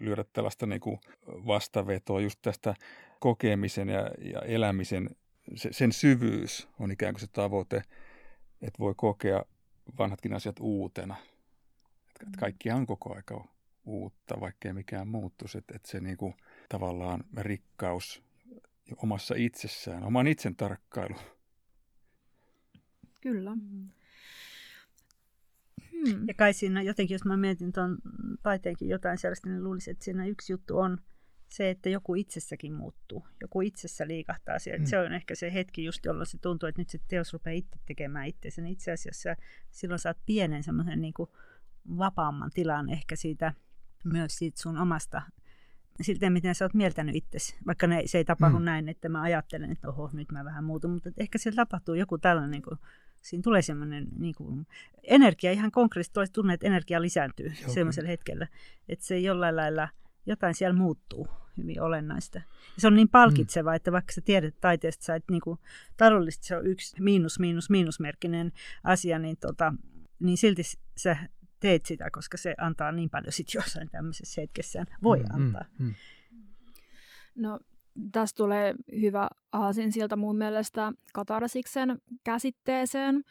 [0.00, 2.74] lyödä tällaista niin kuin vastavetoa just tästä
[3.20, 5.10] kokemisen ja, ja elämisen,
[5.54, 7.82] se, sen syvyys on ikään kuin se tavoite,
[8.62, 9.44] että voi kokea
[9.98, 11.16] vanhatkin asiat uutena.
[12.22, 13.48] Että kaikkihan on koko aika
[13.84, 15.58] uutta, vaikkei mikään muuttuisi.
[15.58, 16.34] Että, että se niin kuin,
[16.68, 18.22] tavallaan rikkaus
[18.96, 21.16] omassa itsessään, oman itsen tarkkailu.
[23.20, 23.54] Kyllä.
[23.54, 23.88] Mm.
[25.92, 26.28] Hmm.
[26.28, 27.98] Ja kai siinä jotenkin, jos mä mietin tuon
[28.42, 30.98] taiteenkin jotain sellaista, niin luulisin, että siinä yksi juttu on
[31.52, 33.26] se, että joku itsessäkin muuttuu.
[33.40, 34.78] Joku itsessä liikahtaa siellä.
[34.78, 34.86] Hmm.
[34.86, 37.78] Se on ehkä se hetki just, jolloin se tuntuu, että nyt se teos rupeaa itse
[37.86, 38.62] tekemään itseänsä.
[38.62, 39.36] Niin itse asiassa
[39.70, 41.30] silloin saat pienen semmoisen niin kuin
[41.98, 43.52] vapaamman tilan ehkä siitä
[44.04, 45.22] myös siitä sun omasta
[46.00, 47.56] siltä, miten sä oot mieltänyt itsesi.
[47.66, 48.64] Vaikka ne, se ei tapahdu hmm.
[48.64, 52.18] näin, että mä ajattelen, että oho, nyt mä vähän muutun, mutta ehkä siellä tapahtuu joku
[52.18, 52.78] tällainen niin kuin
[53.22, 54.66] siinä tulee semmoinen niin kuin,
[55.02, 58.46] energia, ihan konkreettisesti tunne, että energia lisääntyy Joo, semmoisella hetkellä.
[58.88, 59.88] Että se jollain lailla,
[60.26, 62.38] jotain siellä muuttuu hyvin olennaista.
[62.38, 62.44] Ja
[62.78, 63.76] se on niin palkitseva, mm.
[63.76, 65.58] että vaikka sä tiedät taiteesta, että niin kuin,
[65.96, 68.52] taloudellisesti se on yksi miinus, miinus, miinusmerkkinen
[68.84, 69.74] asia, niin, tota,
[70.18, 70.62] niin silti
[70.96, 71.16] sä
[71.60, 75.64] teet sitä, koska se antaa niin paljon sit jossain tämmöisessä hetkessä voi mm, antaa.
[75.78, 75.94] Mm, mm.
[77.34, 77.58] No
[78.12, 83.24] tässä tulee hyvä aasin siltä mun mielestä katarsiksen käsitteeseen.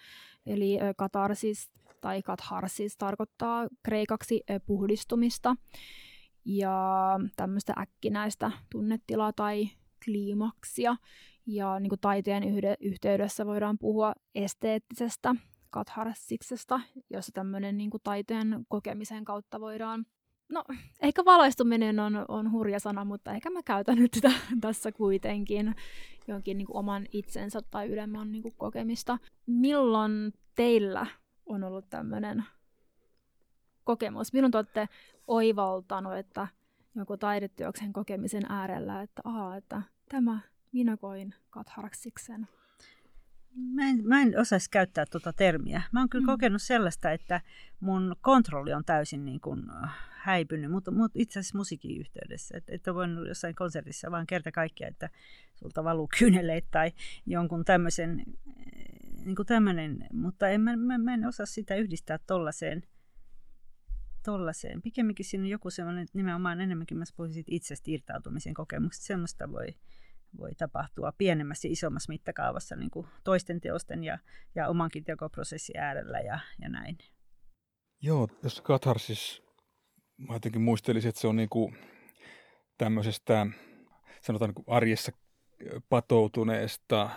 [0.46, 1.72] Eli katarsis
[2.02, 5.56] tai katharsis tarkoittaa kreikaksi puhdistumista
[6.46, 9.70] ja tämmöistä äkkinäistä tunnetilaa tai
[10.06, 10.96] kliimaksia.
[11.46, 12.44] Ja niin kuin taiteen
[12.80, 15.36] yhteydessä voidaan puhua esteettisestä
[15.70, 16.80] katharsiksesta,
[17.10, 20.06] jossa tämmöinen niin kuin taiteen kokemisen kautta voidaan
[20.52, 20.64] No,
[21.02, 24.32] ehkä valaistuminen on, on hurja sana, mutta ehkä mä käytän nyt sitä
[24.62, 25.76] tässä kuitenkin
[26.28, 29.18] jonkin niin kuin oman itsensä tai ylemmän niin kuin kokemista.
[29.46, 31.06] Milloin teillä
[31.46, 32.44] on ollut tämmöinen
[33.84, 34.32] kokemus?
[34.32, 34.90] Te olette
[35.28, 36.48] oivaltanut, että
[36.96, 40.40] joku taidetyöksen kokemisen äärellä, että, aha, että tämä
[40.72, 42.48] minä koin katharaksiksen?
[43.56, 45.82] Mä en, mä en osaisi käyttää tuota termiä.
[45.92, 46.32] Mä oon kyllä mm.
[46.32, 47.42] kokenut sellaista, että
[47.80, 52.58] mun kontrolli on täysin niin kuin äh, häipynyt, mutta, mutta itse asiassa musiikin yhteydessä.
[52.58, 55.10] Että et on voinut jossain konsertissa vaan kerta kaikkiaan, että
[55.56, 56.92] sulta valuu kyyneleet tai
[57.26, 62.20] jonkun tämmöisen, äh, niin kuin tämmöinen, mutta en, mä, mä, mä en osaa sitä yhdistää
[62.28, 62.84] tollaiseen,
[64.24, 64.82] tollaiseen.
[64.82, 69.68] Pikemminkin siinä on joku semmoinen, nimenomaan enemmänkin mä puhuisin itsestä irtautumisen kokemuksesta, semmoista voi,
[70.38, 74.20] voi tapahtua pienemmässä ja isommassa mittakaavassa niin kuin toisten teosten ja,
[74.56, 76.98] ja omankin tekoprosessin äärellä ja, ja näin.
[78.02, 79.44] Joo, jos katharsis,
[80.18, 81.78] mä jotenkin muistelisin, että se on niin kuin
[82.78, 83.48] tämmöisestä,
[84.22, 85.12] sanotaan niin kuin arjessa
[85.90, 87.10] patoutuneesta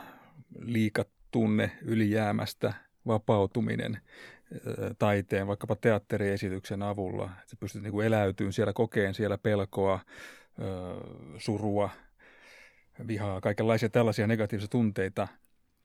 [0.59, 2.75] liikatunne ylijäämästä
[3.07, 4.01] vapautuminen
[4.99, 7.25] taiteen, vaikkapa teatteriesityksen avulla.
[7.25, 10.01] Että sä pystyt niin eläytymään siellä, kokeen siellä pelkoa,
[11.39, 11.91] surua,
[13.07, 15.29] vihaa, kaikenlaisia tällaisia negatiivisia tunteita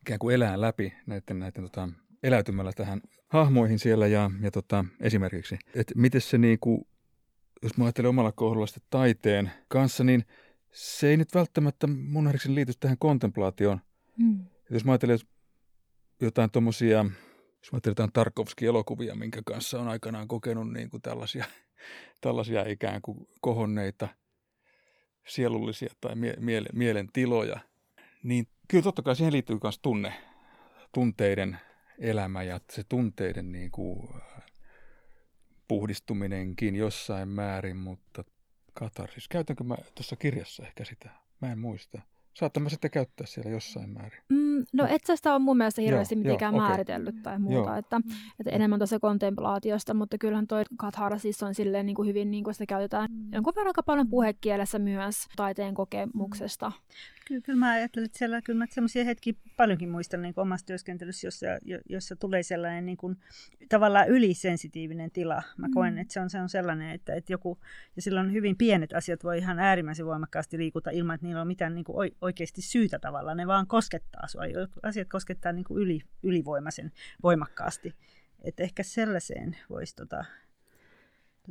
[0.02, 1.90] ikään kuin elää läpi näiden, näiden tota,
[2.24, 6.88] eläytymällä tähän hahmoihin siellä ja, ja tota, esimerkiksi, että miten se niin kuin,
[7.64, 10.26] jos mä ajattelen omalla kohdalla taiteen kanssa, niin
[10.72, 13.82] se ei nyt välttämättä mun liity tähän kontemplaatioon.
[14.18, 14.46] Mm.
[14.70, 15.20] Jos mä ajattelen
[16.22, 17.06] jotain tuommoisia,
[17.60, 21.46] jos jotain Tarkovski-elokuvia, minkä kanssa on aikanaan kokenut niin kuin tällaisia,
[22.22, 24.08] tällaisia ikään kuin kohonneita–
[25.30, 27.60] sielullisia tai mie- mielen, mielentiloja,
[28.24, 30.14] niin kyllä totta kai siihen liittyy myös tunne,
[30.94, 31.58] tunteiden
[32.00, 34.10] elämä ja se tunteiden niin kuin,
[35.68, 38.24] puhdistuminenkin jossain määrin, mutta
[38.74, 39.28] katarsis.
[39.28, 41.10] Käytänkö mä tuossa kirjassa ehkä sitä?
[41.42, 42.02] Mä en muista.
[42.34, 44.20] Saattaa mä sitten käyttää siellä jossain määrin.
[44.30, 47.24] Mm, no et sä sitä ole mun mielestä hirveästi joo, mitenkään joo, määritellyt okay.
[47.24, 48.02] tai muuta, että,
[48.40, 52.54] että enemmän tuossa kontemplaatiosta, mutta kyllähän toi katharsis on silleen niin kuin hyvin, niin kuin
[52.54, 53.34] sitä käytetään mm.
[53.34, 56.70] jonkun verran aika paljon puhekielessä myös taiteen kokemuksesta.
[56.70, 56.74] Mm.
[57.30, 61.28] Kyllä, kyllä mä ajattelen, että siellä kyllä mä sellaisia hetkiä paljonkin muistan niin omassa työskentelyssä,
[61.28, 61.46] jossa,
[61.90, 63.18] jossa tulee sellainen niin kuin,
[63.70, 65.44] tavallaan ylisensitiivinen tila.
[65.58, 65.74] Mä mm.
[65.74, 67.60] koen, että se on, se on sellainen, että, että joku,
[67.96, 71.76] ja silloin hyvin pienet asiat voi ihan äärimmäisen voimakkaasti liikuta ilman, että niillä on mitään
[71.76, 73.38] niin kuin oikeasti syytä tavallaan.
[73.38, 74.44] Ne vaan koskettaa sua.
[74.84, 76.92] Asiat koskettaa niin kuin yli, ylivoimaisen
[77.24, 77.96] voimakkaasti.
[78.42, 80.26] Että ehkä sellaiseen voisi tota,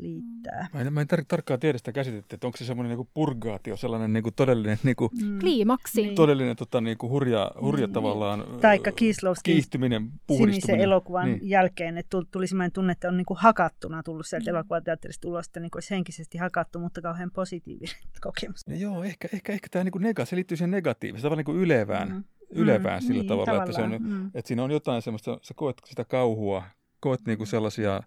[0.01, 0.69] liittää.
[0.75, 3.77] Mä en, mä en tar- tarkkaan tiedä sitä käsitettä, että onko se semmoinen niinku purgaatio,
[3.77, 4.79] sellainen niinku todellinen...
[4.83, 5.39] Niinku, mm.
[5.39, 6.03] Kliimaksi.
[6.03, 6.15] Niin.
[6.15, 7.93] Todellinen tota, niinku hurja, hurja mm.
[7.93, 10.61] tavallaan Taikka Kislowskin kiihtyminen, puhdistuminen.
[10.61, 11.41] sinisen elokuvan niin.
[11.43, 14.57] jälkeen, että tuli semmoinen tunne, että on niinku hakattuna tullut sieltä mm.
[14.57, 18.65] elokuvateatterista ulos, että niinku olisi henkisesti hakattu, mutta kauhean positiivinen kokemus.
[18.69, 22.09] Ja joo, ehkä, ehkä, ehkä tämä niinku nega, se liittyy siihen negatiiviseen, tavallaan niinku ylevään,
[22.09, 22.25] mm.
[22.51, 23.07] ylevään mm.
[23.07, 24.27] sillä niin, tavalla, että, se on, mm.
[24.35, 26.63] että siinä on jotain semmoista, sä koet sitä kauhua,
[27.01, 28.03] koet niinku sellaisia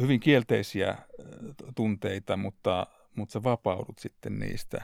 [0.00, 0.98] hyvin kielteisiä
[1.74, 4.82] tunteita, mutta, mutta sä vapaudut sitten niistä.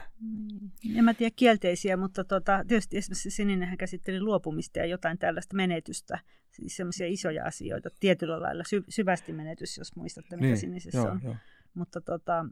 [0.95, 6.19] En mä tiedä kielteisiä, mutta tota, tietysti esimerkiksi Sininenhän käsitteli luopumista ja jotain tällaista menetystä,
[6.51, 11.09] siis semmoisia isoja asioita, tietyllä lailla sy- syvästi menetys, jos muistatte, mikä niin, Sinisessä joo,
[11.09, 11.21] on.
[11.23, 11.35] Joo.
[11.73, 12.45] Mutta tota,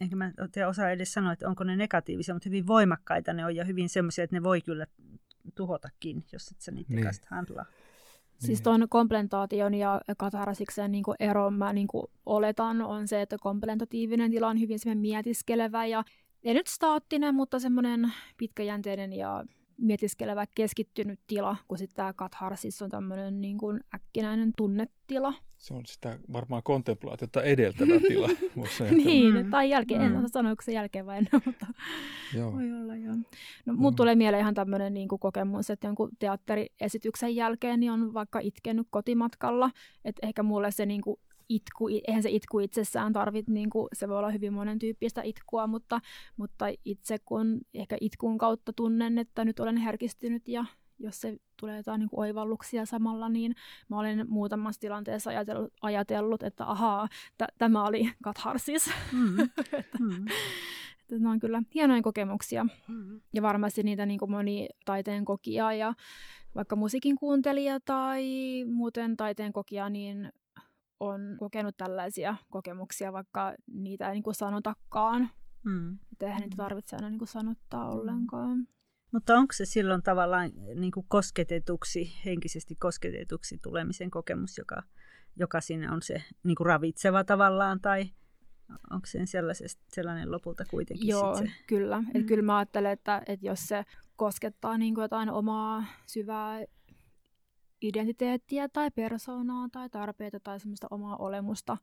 [0.00, 0.32] enkä mä
[0.68, 4.24] osaa edes sanoa, että onko ne negatiivisia, mutta hyvin voimakkaita ne on ja hyvin semmoisia,
[4.24, 4.86] että ne voi kyllä
[5.54, 7.10] tuhotakin, jos et sä niitä niin.
[7.30, 7.66] handlaa.
[8.38, 8.64] Siis niin.
[8.64, 11.88] tuon komplentaation ja katarasiksen niin ero mä niin
[12.26, 16.04] oletan on se, että komplentatiivinen tila on hyvin mietiskelevä ja
[16.44, 19.44] ei nyt staattinen, mutta semmoinen pitkäjänteinen ja
[19.78, 25.34] mietiskelevä keskittynyt tila, kun sitten tämä katharsis on tämmöinen niin kuin äkkinäinen tunnetila.
[25.56, 28.28] Se on sitä varmaan kontemplaatiota edeltävä tila.
[28.90, 29.50] niin, mm.
[29.50, 30.16] tai jälkeen, en mm.
[30.16, 31.66] osaa sanoa, onko se jälkeen vai ennen, mutta
[32.34, 32.52] joo.
[32.52, 33.14] voi olla joo.
[33.66, 33.96] No, mm.
[33.96, 38.86] tulee mieleen ihan tämmöinen niin kuin kokemus, että jonkun teatteriesityksen jälkeen niin on vaikka itkenyt
[38.90, 39.70] kotimatkalla,
[40.04, 44.08] että ehkä mulle se niin kuin itku, eihän se itku itsessään tarvitse, niin kuin, se
[44.08, 46.00] voi olla hyvin monen tyyppistä itkua, mutta,
[46.36, 50.64] mutta itse kun ehkä itkun kautta tunnen, että nyt olen herkistynyt ja
[50.98, 53.54] jos se tulee jotain niin kuin oivalluksia samalla, niin
[53.88, 58.90] mä olen muutamassa tilanteessa ajatellut, ajatellut että ahaa, t- tämä oli katharsis.
[59.12, 59.40] Mm.
[59.80, 60.26] että, mm.
[61.00, 62.66] että nämä on kyllä hienoja kokemuksia.
[62.88, 63.20] Mm.
[63.34, 65.94] Ja varmasti niitä niin kuin moni taiteen kokija ja
[66.54, 68.24] vaikka musiikin kuuntelija tai
[68.66, 70.32] muuten taiteen kokija, niin
[71.00, 75.30] on kokenut tällaisia kokemuksia, vaikka niitä ei niin kuin sanotakaan.
[75.64, 75.98] Mm.
[76.12, 78.68] Että eihän niitä tarvitse aina niin kuin sanottaa ollenkaan.
[79.12, 84.82] Mutta onko se silloin tavallaan niin kuin kosketetuksi, henkisesti kosketetuksi tulemisen kokemus, joka,
[85.36, 88.10] joka sinne on se niin kuin ravitseva tavallaan, tai
[88.90, 89.18] onko se
[89.88, 91.50] sellainen lopulta kuitenkin Joo, se?
[91.66, 92.00] kyllä.
[92.00, 92.06] Mm.
[92.14, 93.84] Et kyllä mä ajattelen, että, että jos se
[94.16, 96.64] koskettaa niin kuin jotain omaa syvää
[97.82, 101.76] identiteettiä tai persoonaa tai tarpeita tai semmoista omaa olemusta,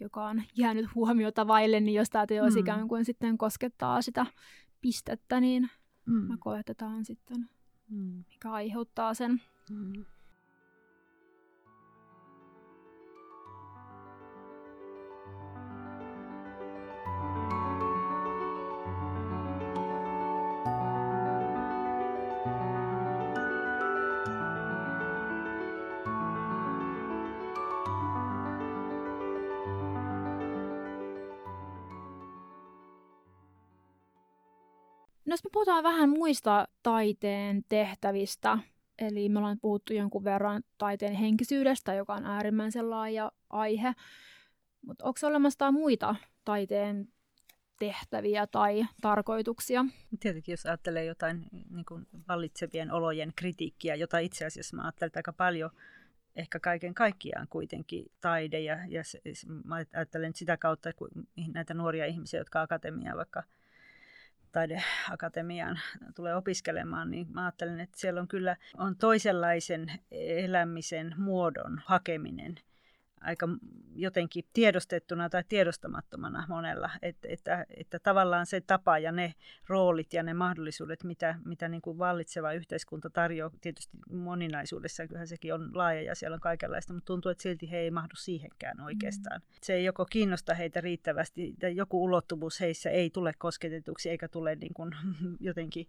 [0.00, 2.60] joka on jäänyt huomiota vaille, niin jos tämä teos mm.
[2.60, 4.26] ikään kuin sitten koskettaa sitä
[4.80, 5.70] pistettä, niin
[6.06, 6.14] mm.
[6.14, 7.48] me koetetaan sitten,
[7.90, 8.24] mm.
[8.28, 9.42] mikä aiheuttaa sen.
[9.70, 10.04] Mm.
[35.60, 38.58] Puhutaan vähän muista taiteen tehtävistä,
[38.98, 43.92] eli me ollaan puhuttu jonkun verran taiteen henkisyydestä, joka on äärimmäisen laaja aihe,
[44.86, 47.08] mutta onko olemassa muita taiteen
[47.78, 49.84] tehtäviä tai tarkoituksia?
[50.20, 55.32] Tietenkin jos ajattelee jotain niin kuin vallitsevien olojen kritiikkiä, jota itse asiassa mä ajattelen aika
[55.32, 55.70] paljon
[56.36, 59.20] ehkä kaiken kaikkiaan kuitenkin taide ja, ja se,
[59.64, 61.08] mä ajattelen sitä kautta, kun
[61.54, 63.42] näitä nuoria ihmisiä, jotka akatemiaa vaikka–
[64.52, 65.80] taideakatemiaan
[66.14, 72.54] tulee opiskelemaan, niin mä ajattelen, että siellä on kyllä on toisenlaisen elämisen muodon hakeminen
[73.20, 73.48] aika
[73.94, 79.34] jotenkin tiedostettuna tai tiedostamattomana monella, että, että, että tavallaan se tapa ja ne
[79.68, 85.54] roolit ja ne mahdollisuudet, mitä, mitä niin kuin vallitseva yhteiskunta tarjoaa, tietysti moninaisuudessa, kyllähän sekin
[85.54, 89.40] on laaja ja siellä on kaikenlaista, mutta tuntuu, että silti he ei mahdu siihenkään oikeastaan.
[89.40, 89.46] Mm.
[89.62, 94.56] Se ei joko kiinnosta heitä riittävästi, tai joku ulottuvuus heissä ei tule kosketetuksi eikä tule
[94.56, 94.90] niin kuin
[95.40, 95.88] jotenkin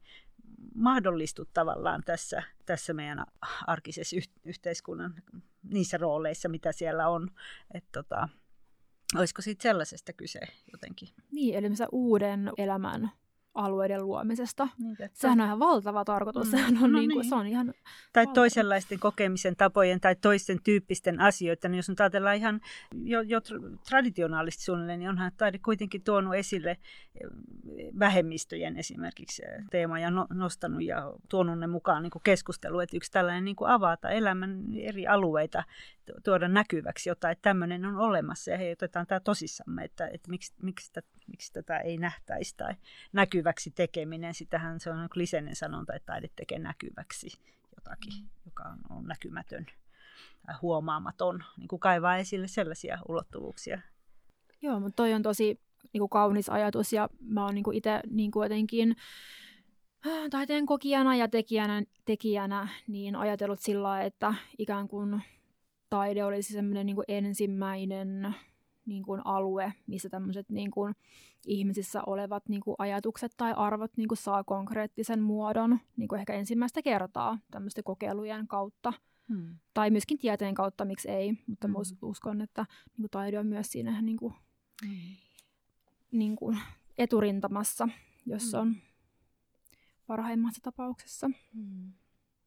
[0.75, 3.25] mahdollistu tavallaan tässä, tässä meidän
[3.67, 4.15] arkisessa
[4.45, 5.13] yhteiskunnan
[5.64, 7.32] niissä rooleissa, mitä siellä on.
[7.74, 8.30] Et tota,
[9.16, 10.39] olisiko siitä sellaisesta kyse
[10.72, 11.09] jotenkin?
[11.32, 13.12] Niin, eli uuden elämän
[13.54, 14.68] alueiden luomisesta.
[14.78, 16.45] Niin, Sehän on ihan valtava tarkoitus.
[16.45, 16.52] Mm.
[16.52, 17.30] Sehän on, no niin kuin, niin.
[17.30, 17.74] se on ihan
[18.14, 18.34] tai valtava.
[18.34, 21.76] toisenlaisten kokemisen tapojen tai toisten tyyppisten asioiden.
[21.76, 22.62] Jos nyt ajatellaan ihan
[22.93, 23.41] jo, jo
[23.89, 26.80] traditionaalisesti suunnilleen, niin onhan taide kuitenkin tuonut esille eh,
[27.99, 32.84] vähemmistöjen esimerkiksi eh, teemoja no, nostanut ja tuonut ne mukaan niin keskusteluun.
[32.84, 35.64] Että yksi tällainen niin kuin avata elämän eri alueita,
[36.24, 40.54] tuoda näkyväksi jotain, että tämmöinen on olemassa ja hei, otetaan tämä tosissamme, että, että miksi,
[40.62, 42.74] miksi, tätä, miksi tätä ei nähtäisi tai
[43.42, 47.28] näkyväksi tekeminen, sitähän se on kliseinen sanonta, että taide tekee näkyväksi
[47.76, 48.30] jotakin, mm.
[48.46, 49.66] joka on, on näkymätön
[50.46, 53.82] tai huomaamaton, niin kuin kaivaa esille sellaisia ulottuvuuksia.
[54.62, 55.60] Joo, mutta toi on tosi
[55.94, 58.96] niin kuin kaunis ajatus ja mä oon niin itse niin jotenkin
[60.08, 65.22] äh, taiteen kokijana ja tekijänä, tekijänä niin ajatellut sillä että ikään kuin
[65.89, 68.36] taide olisi semmoinen niin ensimmäinen
[68.86, 70.95] niin kuin alue, missä tämmöiset niin kuin
[71.45, 76.34] ihmisissä olevat niin kuin ajatukset tai arvot niin kuin saa konkreettisen muodon niin kuin ehkä
[76.34, 78.93] ensimmäistä kertaa tämmöisten kokeilujen kautta.
[79.29, 79.55] Hmm.
[79.73, 81.34] Tai myöskin tieteen kautta, miksi ei.
[81.47, 81.75] Mutta hmm.
[82.01, 84.34] uskon, että niin kuin taide on myös siinä niin kuin,
[84.86, 85.15] hmm.
[86.11, 86.59] niin kuin
[86.97, 87.89] eturintamassa,
[88.25, 88.61] jos hmm.
[88.61, 88.75] on
[90.07, 91.29] parhaimmassa tapauksessa.
[91.53, 91.91] Hmm.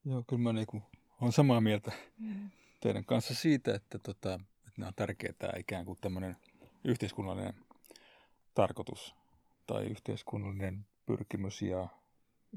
[0.05, 0.82] Joo, kyllä mä niin kuin,
[1.20, 1.93] olen samaa mieltä.
[2.20, 2.51] Hmm
[2.85, 4.41] teidän kanssa siitä, että, tota,
[4.77, 6.37] nämä on tärkeää ikään kuin tämmöinen
[6.85, 7.55] yhteiskunnallinen
[8.55, 9.14] tarkoitus
[9.66, 11.89] tai yhteiskunnallinen pyrkimys ja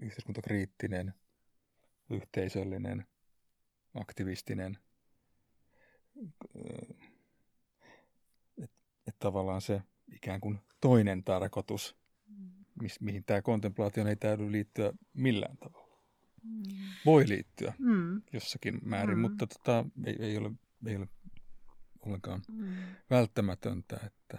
[0.01, 1.13] yhteiskuntakriittinen,
[2.09, 3.05] yhteisöllinen,
[3.93, 4.77] aktivistinen.
[8.57, 9.81] Että et tavallaan se
[10.15, 11.95] ikään kuin toinen tarkoitus,
[12.81, 15.87] mis, mihin tämä kontemplaatio ei täydy liittyä millään tavalla.
[17.05, 18.21] Voi liittyä mm.
[18.33, 19.21] jossakin määrin, mm.
[19.21, 20.51] mutta tota, ei, ei, ole,
[20.85, 21.07] ei ole
[22.05, 22.73] ollenkaan mm.
[23.09, 23.99] välttämätöntä.
[24.05, 24.37] Että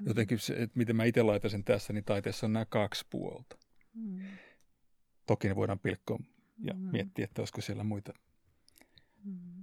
[0.00, 0.06] mm.
[0.06, 3.56] Jotenkin se, että miten mä itse laitan sen tässä, niin taiteessa on nämä kaksi puolta.
[3.94, 4.20] Mm.
[5.26, 6.18] Toki ne voidaan pilkkoa
[6.58, 6.80] ja mm.
[6.80, 8.12] miettiä, että olisiko siellä muita.
[9.24, 9.55] Mm.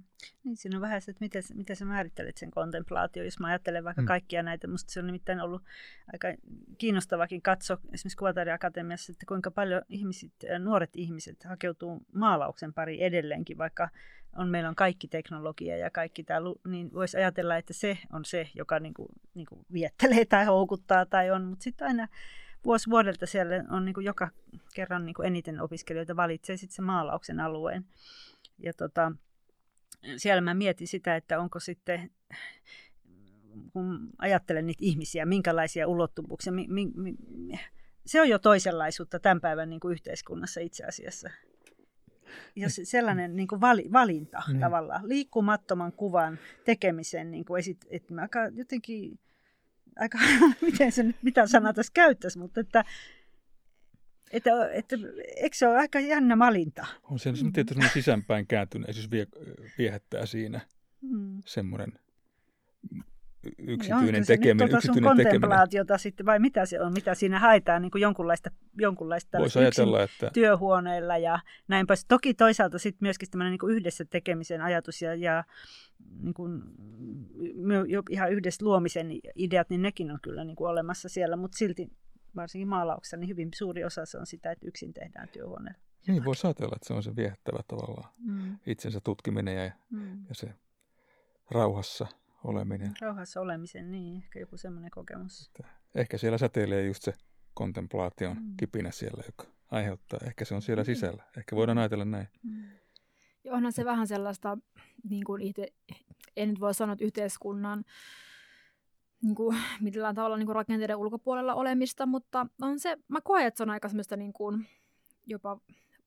[0.44, 3.24] Niin, siinä on vähän se, että miten, miten sä määrittelet sen kontemplaatio.
[3.24, 4.06] Jos mä ajattelen vaikka mm.
[4.06, 5.62] kaikkia näitä, musta se on nimittäin ollut
[6.12, 6.28] aika
[6.78, 13.88] kiinnostavakin katsoa esimerkiksi Kuvataideakatemiassa, että kuinka paljon ihmiset, nuoret ihmiset hakeutuu maalauksen pari edelleenkin, vaikka
[14.36, 18.48] on, meillä on kaikki teknologia ja kaikki tämä, niin voisi ajatella, että se on se,
[18.54, 22.08] joka niin kuin, niin kuin viettelee tai houkuttaa tai on, mutta sitten aina
[22.64, 24.30] vuosi vuodelta siellä on niin kuin joka
[24.74, 27.84] kerran niin kuin eniten opiskelijoita valitsee sitten sen maalauksen alueen.
[28.58, 29.12] Ja tota,
[30.16, 32.10] siellä mä mietin sitä, että onko sitten,
[33.72, 37.14] kun ajattelen niitä ihmisiä, minkälaisia ulottuvuuksia, mi, mi, mi,
[38.06, 41.30] se on jo toisenlaisuutta tämän päivän niin kuin yhteiskunnassa itse asiassa.
[42.56, 44.60] Ja se, sellainen niin kuin vali, valinta niin.
[44.60, 49.18] tavallaan, liikkumattoman kuvan tekemisen, niin kuin esit, että mä aika jotenkin,
[49.98, 50.18] aika,
[50.60, 52.84] miten se mitä sanaa tässä käyttäisi, mutta että
[54.34, 54.96] että, että,
[55.36, 56.86] eikö se ole aika jännä valinta?
[57.02, 57.52] On se mm.
[57.52, 59.26] tietysti sisäänpäin kääntyneisyys vie,
[59.78, 60.60] viehättää siinä.
[61.00, 61.42] Mm.
[61.46, 61.92] Semmoinen
[63.58, 64.58] yksityinen niin tekeminen.
[64.58, 68.50] Tuota yksityinen sun kontemplaatiota sitten, vai mitä se on, mitä siinä haetaan, niin kuin jonkunlaista,
[68.80, 70.30] jonkunlaista Voisi ajatella, että...
[70.34, 72.04] työhuoneella ja näin pois.
[72.04, 75.44] Toki toisaalta sitten myöskin tämmöinen niin kuin yhdessä tekemisen ajatus ja, ja
[76.22, 76.62] niin kuin,
[78.10, 81.88] ihan yhdessä luomisen ideat, niin nekin on kyllä niin kuin olemassa siellä, mutta silti
[82.36, 85.80] varsinkin maalauksessa, niin hyvin suuri osa se on sitä, että yksin tehdään työhuoneella.
[86.06, 88.58] Niin, voisi ajatella, että se on se viehättävä tavallaan mm.
[88.66, 90.24] itsensä tutkiminen ja, mm.
[90.28, 90.54] ja se
[91.50, 92.06] rauhassa
[92.44, 92.92] oleminen.
[93.00, 95.46] Rauhassa olemisen, niin, ehkä joku semmoinen kokemus.
[95.46, 97.12] Että ehkä siellä säteilee just se
[97.54, 98.56] kontemplaation mm.
[98.56, 100.20] kipinä siellä, joka aiheuttaa.
[100.26, 100.86] Ehkä se on siellä mm.
[100.86, 101.22] sisällä.
[101.36, 102.28] Ehkä voidaan ajatella näin.
[102.42, 102.64] Mm.
[103.44, 104.58] Ja onhan se vähän sellaista,
[105.10, 105.66] niin kuin itse,
[106.36, 107.84] en nyt voi sanoa, että yhteiskunnan
[109.24, 113.58] niin kuin, millään tavalla niin kuin rakenteiden ulkopuolella olemista, mutta on se, mä koen, että
[113.58, 114.66] se on aika semmoista niin kuin,
[115.26, 115.60] jopa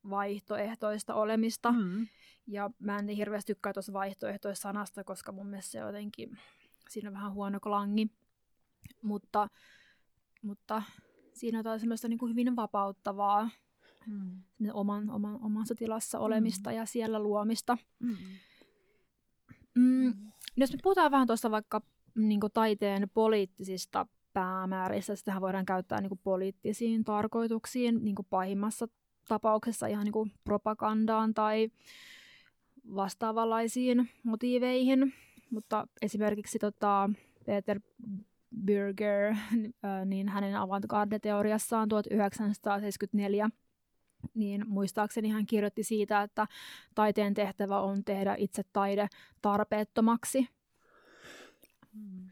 [0.10, 1.72] vaihtoehtoista olemista.
[1.72, 2.08] Mm.
[2.48, 6.38] Ja mä en niin hirveästi tykkää tuossa vaihtoehtoista sanasta, koska mun mielestä se jotenkin,
[6.90, 8.12] siinä on vähän huono klangi.
[9.02, 9.50] Mutta,
[10.42, 10.82] mutta
[11.34, 13.50] siinä on jotain semmoista niin kuin hyvin vapauttavaa,
[14.08, 14.42] mm.
[14.74, 16.76] oman, oman, omassa tilassa olemista mm.
[16.76, 17.78] ja siellä luomista.
[18.00, 18.18] Mm.
[19.76, 20.32] Mm.
[20.58, 21.82] Jos me puhutaan vähän tuosta vaikka
[22.18, 25.16] niin kuin taiteen poliittisista päämääristä.
[25.16, 28.88] Sitähän voidaan käyttää niin kuin poliittisiin tarkoituksiin niin kuin pahimmassa
[29.28, 31.70] tapauksessa ihan niin kuin propagandaan tai
[32.96, 35.14] vastaavanlaisiin motiiveihin.
[35.50, 37.10] Mutta esimerkiksi tota,
[37.46, 37.80] Peter
[38.66, 39.36] Bürger,
[40.06, 43.50] niin hänen avantgarde-teoriassaan 1974
[44.34, 46.48] niin muistaakseni hän kirjoitti siitä, että
[46.96, 49.08] taiteen tehtävä on tehdä itse taide
[49.42, 50.48] tarpeettomaksi
[51.98, 52.30] Mm.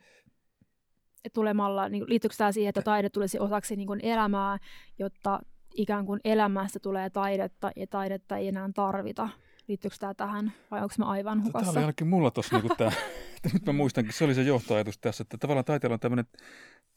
[1.34, 4.58] tulemalla, niin liittyykö tämä siihen, että taide tulisi osaksi niin kuin elämää,
[5.00, 5.40] jotta
[5.76, 9.30] ikään kuin elämästä tulee taidetta ja taidetta ei enää tarvita?
[9.68, 11.72] Liittyykö tämä tähän vai onko mä aivan hukassa?
[11.72, 12.92] Tämä oli ainakin mulla tuossa, niin tämä,
[13.54, 16.26] nyt mä muistankin, se oli se johtoajatus tässä, että tavallaan taiteella on tämmöinen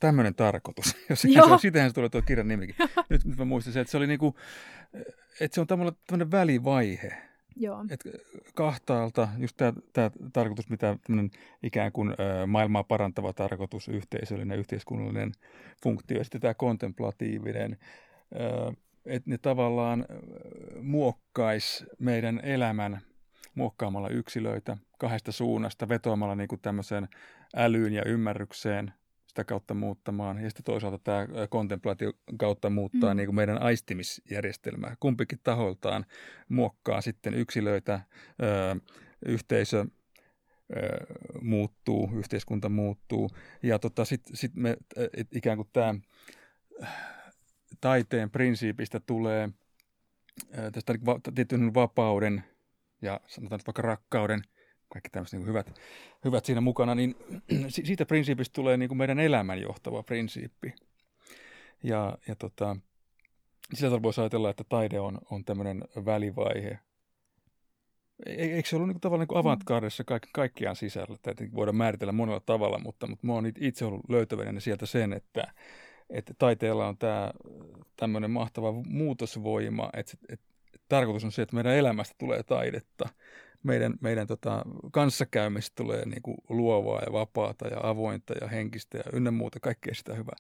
[0.01, 0.97] tämmöinen tarkoitus.
[1.11, 1.29] Jos se
[1.61, 2.77] sitähän se tulee tuo kirjan nimikin.
[3.11, 4.35] Nyt, nyt mä muistan se, että se oli niin kuin,
[5.41, 7.28] että se on tämmöinen välivaihe
[7.61, 7.85] Joo.
[7.91, 8.01] Et
[8.55, 9.57] kahtaalta just
[9.93, 10.97] tämä tarkoitus, mitä
[11.63, 15.33] ikään kuin ö, maailmaa parantava tarkoitus, yhteisöllinen, yhteiskunnallinen
[15.83, 17.79] funktio ja sitten tämä kontemplatiivinen,
[19.07, 20.07] että ne tavallaan
[20.83, 23.01] muokkais meidän elämän
[23.55, 27.09] muokkaamalla yksilöitä kahdesta suunnasta, vetoamalla niin kuin tämmöiseen
[27.57, 28.93] älyyn ja ymmärrykseen,
[29.39, 30.39] sitä kautta muuttamaan.
[30.39, 33.17] Ja sitten toisaalta tämä kontemplaatio kautta muuttaa mm.
[33.17, 34.97] niin kuin meidän aistimisjärjestelmää.
[35.01, 36.07] Kumpikin taholtaan
[36.49, 38.01] muokkaa sitten yksilöitä,
[38.43, 38.77] ö,
[39.27, 39.87] yhteisö
[40.77, 41.07] ö,
[41.43, 43.31] muuttuu, yhteiskunta muuttuu.
[43.63, 44.77] Ja tota, sitten sit me
[45.17, 45.95] et ikään kuin tämä
[47.81, 49.49] taiteen prinsiipistä tulee
[50.73, 50.95] tästä
[51.35, 52.45] tietyn vapauden
[53.03, 54.43] ja sanotaan vaikka rakkauden–
[54.89, 55.81] kaikki tämmöiset niin hyvät,
[56.25, 57.17] hyvät siinä mukana, niin
[57.69, 60.75] siitä prinsiipistä tulee niin kuin meidän elämän johtava prinsiippi.
[61.83, 62.77] Ja, ja tota,
[63.75, 66.79] sillä tavalla voisi ajatella, että taide on, on tämmöinen välivaihe.
[68.27, 71.17] E, e, eikö se ollut niin tavallaan niin avantgardessa kaikki, kaikkiaan sisällä?
[71.23, 75.53] Tätä voidaan määritellä monella tavalla, mutta, mutta mä oon itse ollut löytävänä sieltä sen, että,
[76.11, 77.33] että taiteella on tämä
[77.97, 80.47] tämmöinen mahtava muutosvoima, että, että
[80.89, 83.09] tarkoitus on se, että meidän elämästä tulee taidetta
[83.63, 89.05] meidän, meidän tota, kanssakäymistä tulee niin kuin luovaa ja vapaata ja avointa ja henkistä ja
[89.13, 90.37] ynnä muuta, kaikkea sitä hyvää.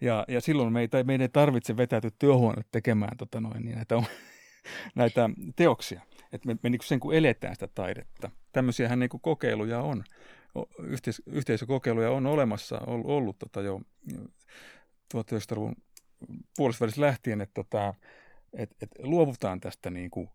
[0.00, 4.02] Ja, ja silloin meitä, meidän ei tarvitse vetäytyä työhuoneelle tekemään tota noin, niin näitä,
[4.94, 6.00] näitä teoksia.
[6.32, 8.30] Että me, me niin kuin sen kun eletään sitä taidetta.
[8.52, 10.04] Tämmöisiähän niin kuin kokeiluja on.
[10.78, 13.80] Yhteis, yhteisökokeiluja on olemassa ollut, ollut tota jo
[15.14, 15.76] 1900-luvun
[16.56, 17.94] puolesta lähtien, että tota,
[18.52, 20.28] et, et luovutaan tästä niin kuin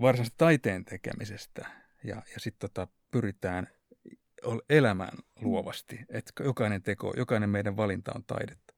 [0.00, 1.66] varsinaisesta taiteen tekemisestä
[2.04, 3.68] ja, ja sitten tota, pyritään
[4.70, 6.00] elämään luovasti.
[6.08, 8.74] Että jokainen teko, jokainen meidän valinta on taidetta.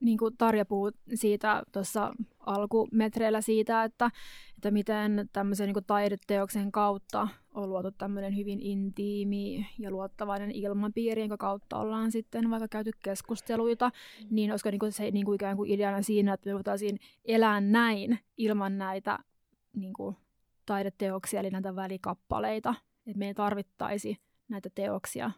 [0.00, 4.10] Niin kuin Tarja puhuu siitä tuossa alkumetreillä siitä, että,
[4.56, 11.22] että miten tämmöisen niin kuin taideteoksen kautta on luotu tämmöinen hyvin intiimi ja luottavainen ilmapiiri,
[11.22, 13.90] jonka kautta ollaan sitten vaikka käyty keskusteluita,
[14.30, 17.60] niin olisiko niin kuin se niin kuin ikään kuin ideana siinä, että me voitaisiin elää
[17.60, 19.18] näin ilman näitä
[19.76, 20.16] niin kuin
[20.66, 22.74] taideteoksia, eli näitä välikappaleita,
[23.06, 25.30] että me ei tarvittaisi näitä teoksia,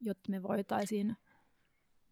[0.00, 1.16] jotta me voitaisiin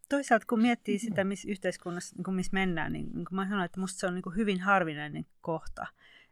[0.09, 3.81] Toisaalta kun miettii sitä, missä yhteiskunnassa, niin missä mennään, niin, niin kuin mä sanoin, että
[3.81, 5.87] musta se on niin hyvin harvinainen kohta.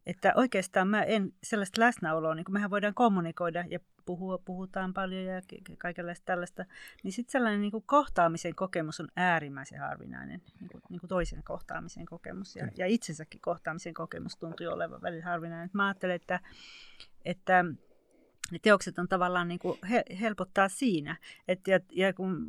[0.07, 5.25] Että oikeastaan mä en sellaista läsnäoloa, niin kuin mehän voidaan kommunikoida ja puhua, puhutaan paljon
[5.25, 5.43] ja
[5.79, 6.65] kaikenlaista tällaista,
[7.03, 11.43] niin sitten sellainen niin kuin kohtaamisen kokemus on äärimmäisen harvinainen, niin kuin, niin kuin toisen
[11.43, 12.57] kohtaamisen kokemus.
[12.57, 15.71] Ja, ja itsensäkin kohtaamisen kokemus tuntuu olevan välillä harvinainen.
[15.73, 16.41] Mä ajattelen, että,
[17.25, 17.65] että
[18.53, 21.17] ne teokset on tavallaan niin kuin he, helpottaa siinä.
[21.49, 22.47] Et, ja, ja kun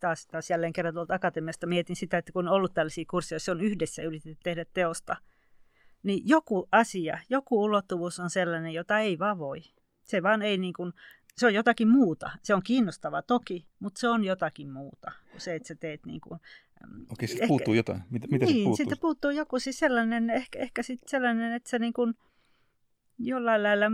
[0.00, 3.52] taas, taas jälleen kerran tuolta akatemiasta mietin sitä, että kun on ollut tällaisia kursseja, joissa
[3.52, 5.16] on yhdessä yritetty tehdä teosta,
[6.04, 9.62] niin joku asia, joku ulottuvuus on sellainen, jota ei vaan voi.
[10.02, 10.92] Se vaan ei niin kuin,
[11.36, 12.30] se on jotakin muuta.
[12.42, 16.20] Se on kiinnostavaa toki, mutta se on jotakin muuta kuin se, että sä teet niin
[16.20, 16.40] kuin,
[17.12, 18.02] Okei, sitten puuttuu jotain.
[18.10, 18.76] Mitä, mitä niin, puuttuu?
[18.76, 22.14] sitten puuttuu joku siis sellainen, ehkä, ehkä sitten sellainen, että sä niin kuin,
[23.18, 23.86] jollain lailla,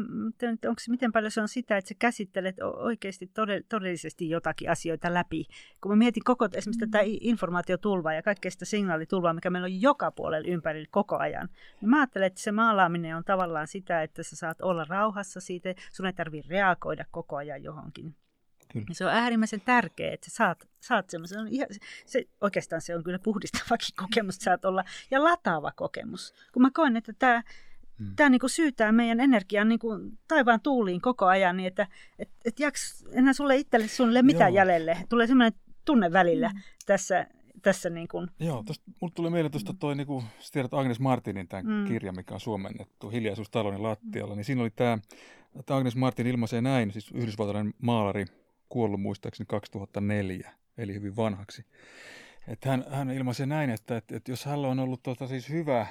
[0.68, 3.30] onko miten paljon se on sitä, että sä käsittelet oikeasti
[3.68, 5.46] todellisesti jotakin asioita läpi.
[5.80, 6.90] Kun mä mietin koko esimerkiksi mm.
[6.90, 11.48] tätä informaatiotulvaa ja kaikkea sitä signaalitulvaa, mikä meillä on joka puolella ympärillä koko ajan,
[11.80, 15.74] niin mä ajattelen, että se maalaaminen on tavallaan sitä, että sä saat olla rauhassa siitä,
[15.92, 18.14] sun ei tarvitse reagoida koko ajan johonkin.
[18.72, 18.86] Kyllä.
[18.92, 21.38] Se on äärimmäisen tärkeää, että sä saat, saat semmoisen,
[21.70, 26.34] se, se, oikeastaan se on kyllä puhdistavakin kokemus, että saat olla, ja lataava kokemus.
[26.52, 27.42] Kun mä koen, että tämä
[28.00, 28.16] Mm.
[28.16, 31.86] Tämä niin kuin syytää meidän energiaa niin kuin taivaan tuuliin koko ajan, niin että
[32.18, 34.56] et, et jaks enää sulle itselle sulle mitään Joo.
[34.56, 34.96] jäljelle.
[35.08, 36.60] Tulee sellainen tunne välillä mm.
[36.86, 37.26] tässä,
[37.62, 38.28] tässä niin kuin.
[38.38, 41.84] Joo, tosta, mulle tuli mieleen tuosta toi, niin kuin, tiedät Agnes Martinin tämän mm.
[41.84, 44.98] kirja, mikä on suomennettu, Hiljaisuus talonin lattialla, niin siinä oli tämä,
[45.58, 48.26] että Agnes Martin ilmaisee näin, siis yhdysvaltalainen maalari,
[48.68, 51.64] kuollut muistaakseni 2004, eli hyvin vanhaksi.
[52.48, 55.86] Että hän, hän ilmaisee näin, että, että, että jos hänellä on ollut tuota, siis hyvä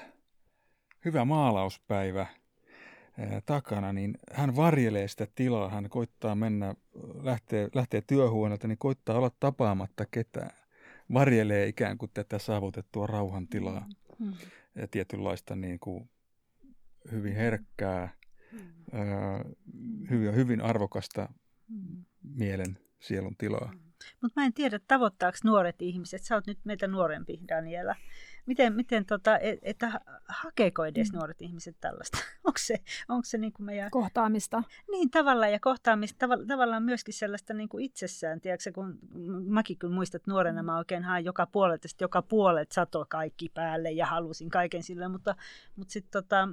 [1.05, 2.27] hyvä maalauspäivä
[3.45, 6.75] takana, niin hän varjelee sitä tilaa, hän koittaa mennä,
[7.23, 10.51] lähtee, lähtee työhuoneelta, niin koittaa olla tapaamatta ketään.
[11.13, 13.87] Varjelee ikään kuin tätä saavutettua rauhantilaa
[14.19, 14.33] mm.
[14.75, 16.09] ja tietynlaista niin kuin
[17.11, 18.09] hyvin herkkää,
[18.51, 18.59] mm.
[20.09, 21.29] hyvin, hyvin arvokasta
[21.67, 22.05] mm.
[22.35, 23.73] mielen sielun tilaa.
[24.21, 26.23] Mutta mä en tiedä, tavoittaako nuoret ihmiset.
[26.23, 27.95] Sä oot nyt meitä nuorempi, Daniela.
[28.49, 31.17] Miten, miten tota, e, että hakeeko edes mm.
[31.17, 32.17] nuoret ihmiset tällaista?
[32.47, 32.75] onko se,
[33.09, 33.91] onko se niin kuin meidän...
[33.91, 34.63] Kohtaamista.
[34.91, 38.41] Niin, tavallaan ja kohtaamista, tav- tavallaan myöskin sellaista niin kuin itsessään.
[38.41, 38.99] Tiedätkö, kun
[39.47, 44.05] mäkin kun muistat nuorena, mä oikein hain joka puolelta, joka puolet sato kaikki päälle ja
[44.05, 45.35] halusin kaiken sille, mutta,
[45.75, 46.49] mutta sitten tota,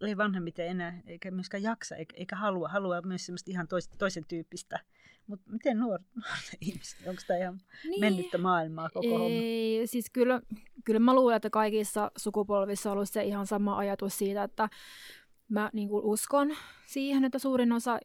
[0.00, 4.24] ei vanhemmiten enää, eikä myöskään jaksa, eikä, eikä halua, halua myös semmoista ihan tois, toisen
[4.28, 4.80] tyyppistä
[5.26, 8.00] mutta miten nuor, nuoret ihmiset, onko tämä ihan niin.
[8.00, 9.86] mennyttä maailmaa koko Ei, homma?
[9.86, 10.40] siis kyllä,
[10.84, 14.68] kyllä mä luulen, että kaikissa sukupolvissa on ollut se ihan sama ajatus siitä, että
[15.48, 17.98] mä niin kuin uskon siihen, että suurin osa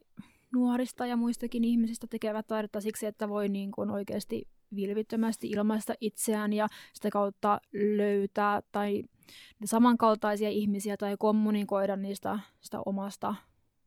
[0.54, 6.54] nuorista ja muistakin ihmisistä tekevät taidetta siksi, että voi niin kuin oikeasti vilvittömästi ilmaista itseään
[6.54, 9.04] ja sitä kautta löytää tai
[9.65, 13.36] samankaltaisia ihmisiä tai kommunikoida niistä sitä omasta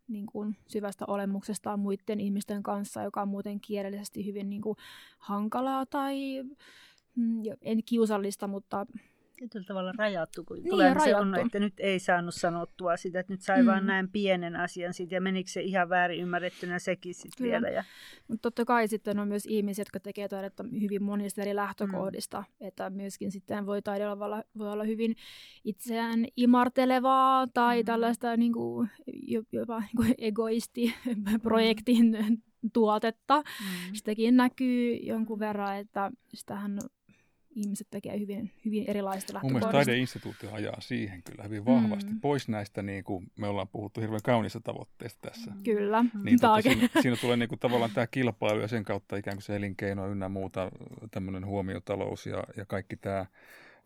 [0.08, 4.76] niin kuin, syvästä olemuksestaan muiden ihmisten kanssa, joka on muuten kielellisesti hyvin niin kuin,
[5.18, 6.42] hankalaa tai
[7.16, 8.86] mm, en kiusallista, mutta
[9.42, 13.32] tietyllä tavalla rajattu, kun niin, tulee se on, että nyt ei saanut sanottua sitä, että
[13.32, 13.66] nyt sai mm.
[13.66, 17.68] vain näin pienen asian siitä, ja menikö se ihan väärin ymmärrettynä sekin sitten vielä.
[17.68, 17.84] Ja...
[18.28, 22.66] Mutta totta kai sitten on myös ihmisiä, jotka tekevät taidetta hyvin monista eri lähtökohdista, mm.
[22.66, 25.16] että myöskin sitten voi taide olla, voi olla hyvin
[25.64, 27.86] itseään imartelevaa tai mm.
[27.86, 28.90] tällaista niin kuin,
[29.52, 32.40] jopa niin kuin egoisti-projektin mm.
[32.72, 33.38] tuotetta.
[33.38, 33.44] Mm.
[33.94, 36.78] Sitäkin näkyy jonkun verran, että sitähän
[37.54, 42.10] ihmiset tekee hyvin, hyvin erilaista Mun mielestä taideinstituutti ajaa siihen kyllä hyvin vahvasti.
[42.10, 42.20] Mm.
[42.20, 45.50] Pois näistä, niin kuin me ollaan puhuttu hirveän kaunista tavoitteista tässä.
[45.50, 45.62] Mm.
[45.62, 46.04] Kyllä.
[46.24, 49.42] Niin, tota, siinä, siinä tulee niin kuin, tavallaan tämä kilpailu ja sen kautta ikään kuin
[49.42, 50.70] se elinkeino ynnä muuta,
[51.10, 53.26] tämmöinen huomiotalous ja, ja kaikki tämä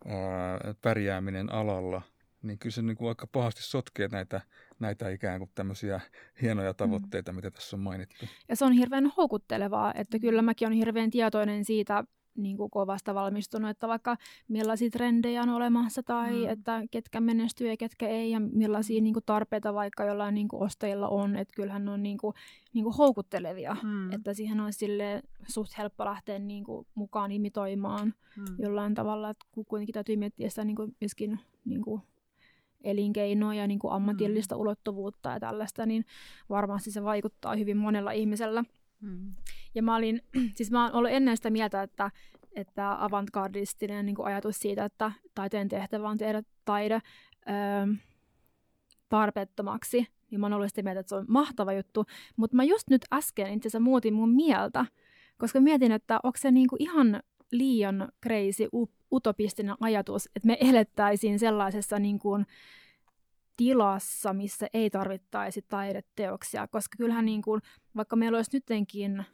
[0.05, 2.01] ää, pärjääminen alalla.
[2.41, 4.41] Niin kyllä se niin kuin aika pahasti sotkee näitä,
[4.79, 6.01] näitä ikään kuin tämmöisiä
[6.41, 6.75] hienoja mm.
[6.75, 7.35] tavoitteita, mm.
[7.35, 8.25] mitä tässä on mainittu.
[8.49, 12.03] Ja se on hirveän houkuttelevaa, että kyllä mäkin olen hirveän tietoinen siitä,
[12.37, 14.17] niin kuin kovasta valmistunut, että vaikka
[14.47, 16.49] millaisia trendejä on olemassa tai mm.
[16.49, 20.63] että ketkä menestyy ja ketkä ei ja millaisia niin kuin tarpeita vaikka jollain niin kuin
[20.63, 22.33] ostajilla on, että kyllähän ne on niin kuin,
[22.73, 24.11] niin kuin houkuttelevia, mm.
[24.11, 28.45] että siihen on sille suht helppo lähteä niin kuin mukaan imitoimaan mm.
[28.59, 32.01] jollain tavalla, että kuitenkin täytyy miettiä sitä niin kuin myöskin niin kuin
[32.83, 34.61] elinkeinoa ja niin kuin ammatillista mm.
[34.61, 36.05] ulottuvuutta ja tällaista, niin
[36.49, 38.63] varmasti se vaikuttaa hyvin monella ihmisellä.
[39.01, 39.33] Mm.
[39.75, 40.21] Ja mä olin,
[40.55, 42.11] siis mä oon ollut ennen sitä mieltä, että,
[42.55, 47.01] että avantgardistinen niin ajatus siitä, että taiteen tehtävä on tehdä taide
[47.49, 47.95] öö,
[49.09, 52.05] tarpeettomaksi, niin mä oon ollut sitä mieltä, että se on mahtava juttu.
[52.35, 54.85] Mutta mä just nyt äsken itse asiassa muutin mun mieltä,
[55.37, 58.67] koska mietin, että onko se niinku ihan liian crazy,
[59.11, 62.45] utopistinen ajatus, että me elettäisiin sellaisessa niin kuin
[63.57, 67.61] tilassa, missä ei tarvittaisi taideteoksia, koska kyllähän niin kuin,
[67.95, 69.25] vaikka meillä olisi nytkin,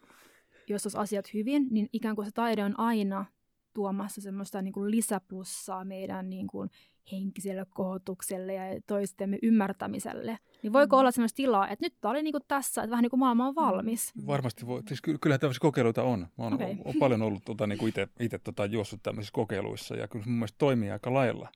[0.74, 3.26] jos olisi asiat hyvin, niin ikään kuin se taide on aina
[3.74, 6.69] tuomassa semmoista niin kuin lisäplussaa meidän niin kuin
[7.11, 10.39] henkiselle kohotukselle ja toistemme ymmärtämiselle.
[10.63, 10.99] Niin voiko mm.
[10.99, 13.55] olla semmoista tilaa, että nyt tämä oli niinku tässä, että vähän niin kuin maailma on
[13.55, 14.15] valmis?
[14.15, 14.28] Mm.
[14.28, 14.82] Varmasti voi.
[14.88, 16.19] Siis kyllä tämmöisiä kokeiluita on.
[16.19, 16.76] Mä oon, okay.
[16.86, 20.91] on paljon ollut tota, niin itse tota, juossut tämmöisissä kokeiluissa ja kyllä mun mielestä toimii
[20.91, 21.49] aika lailla.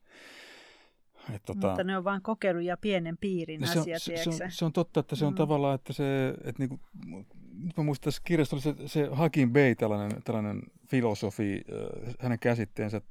[1.35, 4.65] Et, tota, Mutta ne on vain kokeiluja pienen piirin se asia, se, se, on, se
[4.65, 5.37] on totta, että se on mm.
[5.37, 6.79] tavallaan, että se, että niinku,
[7.63, 11.61] nyt mä muistan tässä kirjassa oli se, se Hakim Bey, tällainen, tällainen filosofi,
[12.07, 13.01] äh, hänen käsitteensä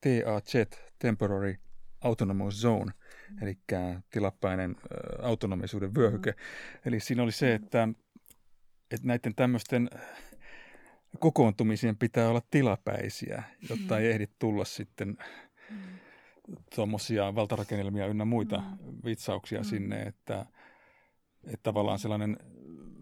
[0.00, 0.54] TAZ,
[0.98, 1.54] Temporary
[2.00, 2.92] Autonomous Zone,
[3.42, 3.58] eli
[4.10, 6.30] tilapäinen äh, autonomisuuden vyöhyke.
[6.30, 6.36] Mm.
[6.84, 7.88] Eli siinä oli se, että,
[8.90, 9.90] että näiden tämmöisten
[11.18, 14.00] kokoontumisien pitää olla tilapäisiä, jotta mm.
[14.00, 15.16] ei ehdi tulla sitten.
[16.74, 18.98] Tuommoisia valtarakennelmia ynnä muita mm.
[19.04, 19.64] vitsauksia mm.
[19.64, 20.46] sinne, että,
[21.44, 22.36] että tavallaan sellainen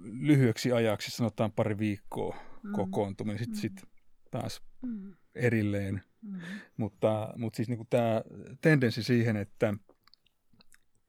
[0.03, 2.72] lyhyeksi ajaksi, sanotaan pari viikkoa mm.
[2.72, 3.61] kokoontuminen, sitten mm.
[3.61, 3.82] sit
[4.30, 5.14] taas mm.
[5.34, 6.40] erilleen– Mm.
[6.76, 8.22] Mutta, mutta siis niin tämä
[8.61, 9.74] tendenssi siihen, että,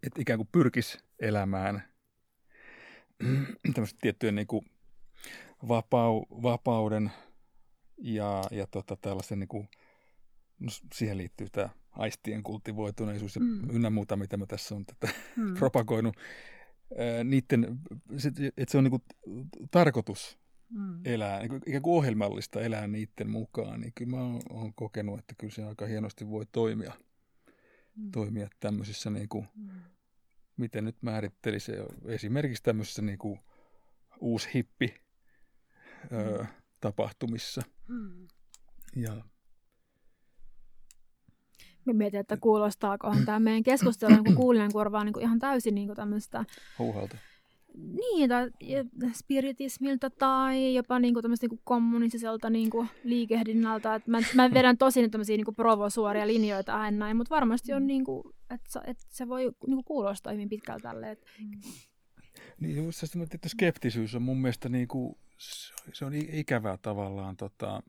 [0.04, 1.84] että ikään kuin pyrkisi elämään
[3.74, 4.66] tämmöistä tiettyjen niin kuin
[5.68, 7.12] vapau, vapauden
[7.98, 9.68] ja, ja tota, tällaisen niin kuin,
[10.60, 13.70] no siihen liittyy tämä aistien kultivoituneisuus ja mm.
[13.70, 15.54] ynnä muuta, mitä mä tässä on tätä mm.
[15.60, 16.16] propagoinut.
[17.24, 17.80] niiden,
[18.58, 19.04] että se on niin kuin
[19.72, 20.38] tarkoitus
[20.70, 21.00] mm.
[21.06, 25.20] elää, niin kuin, ikään kuin ohjelmallista elää niiden mukaan, niin kyllä mä oon, oon kokenut,
[25.20, 26.94] että kyllä se aika hienosti voi toimia,
[27.96, 28.12] mm.
[28.12, 29.70] toimia tämmöisissä, niin kuin, mm.
[30.58, 31.72] miten nyt määrittelisi,
[32.06, 33.40] esimerkiksi tämmöisissä niin kuin,
[34.20, 34.94] uusi hippi
[36.12, 36.18] mm.
[36.18, 36.46] ö,
[36.82, 37.62] tapahtumissa.
[37.88, 38.28] Mm.
[38.96, 39.24] Ja
[41.86, 46.46] Mä mietin, että kuulostaakohan tämä meidän keskustelu niin kuulijan korvaan niin ihan täysin niin tämmöistä...
[46.80, 47.18] Huuhalta
[47.78, 48.52] niin, tai
[49.14, 53.96] spiritismiltä tai jopa niinku niinku kommunistiselta niinku liikehdinnältä.
[53.96, 58.34] Et mä, mä vedän tosi tämmöisiä niinku provosuoria linjoita aina näin, mutta varmasti on, niinku,
[58.50, 61.12] että et se voi niinku kuulostaa hyvin pitkältä tälle.
[61.12, 61.26] Et...
[61.40, 61.62] Mm.
[62.60, 65.18] Niin, just se, että skeptisyys on mun mielestä niinku,
[65.94, 67.38] se on ikävää tavallaan.
[67.38, 67.84] Tota,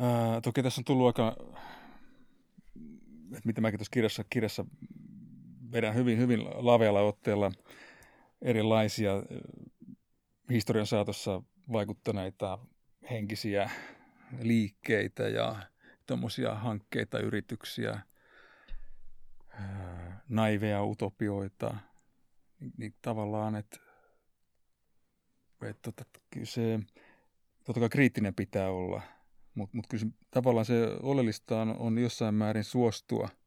[0.00, 1.52] ää, toki tässä on tullut aika, että
[3.44, 4.64] mitä mäkin tuossa kirjassa, kirjassa
[5.72, 7.52] vedän hyvin, hyvin lavealla otteella–
[8.42, 9.12] erilaisia
[10.50, 12.58] historian saatossa vaikuttaneita
[13.10, 13.70] henkisiä
[14.40, 15.56] liikkeitä ja
[16.06, 18.00] tuommoisia hankkeita, yrityksiä,
[20.28, 21.76] naiveja utopioita,
[22.76, 23.76] niin tavallaan, että,
[25.68, 26.80] että kyllä se,
[27.64, 29.02] totta kai kriittinen pitää olla,
[29.54, 33.28] mutta, mutta kyllä se, tavallaan se oleellista on, on jossain määrin suostua–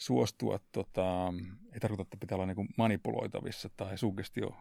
[0.00, 1.34] suostua, tota,
[1.72, 4.56] ei tarkoita, että pitää olla niin manipuloitavissa tai sugestio,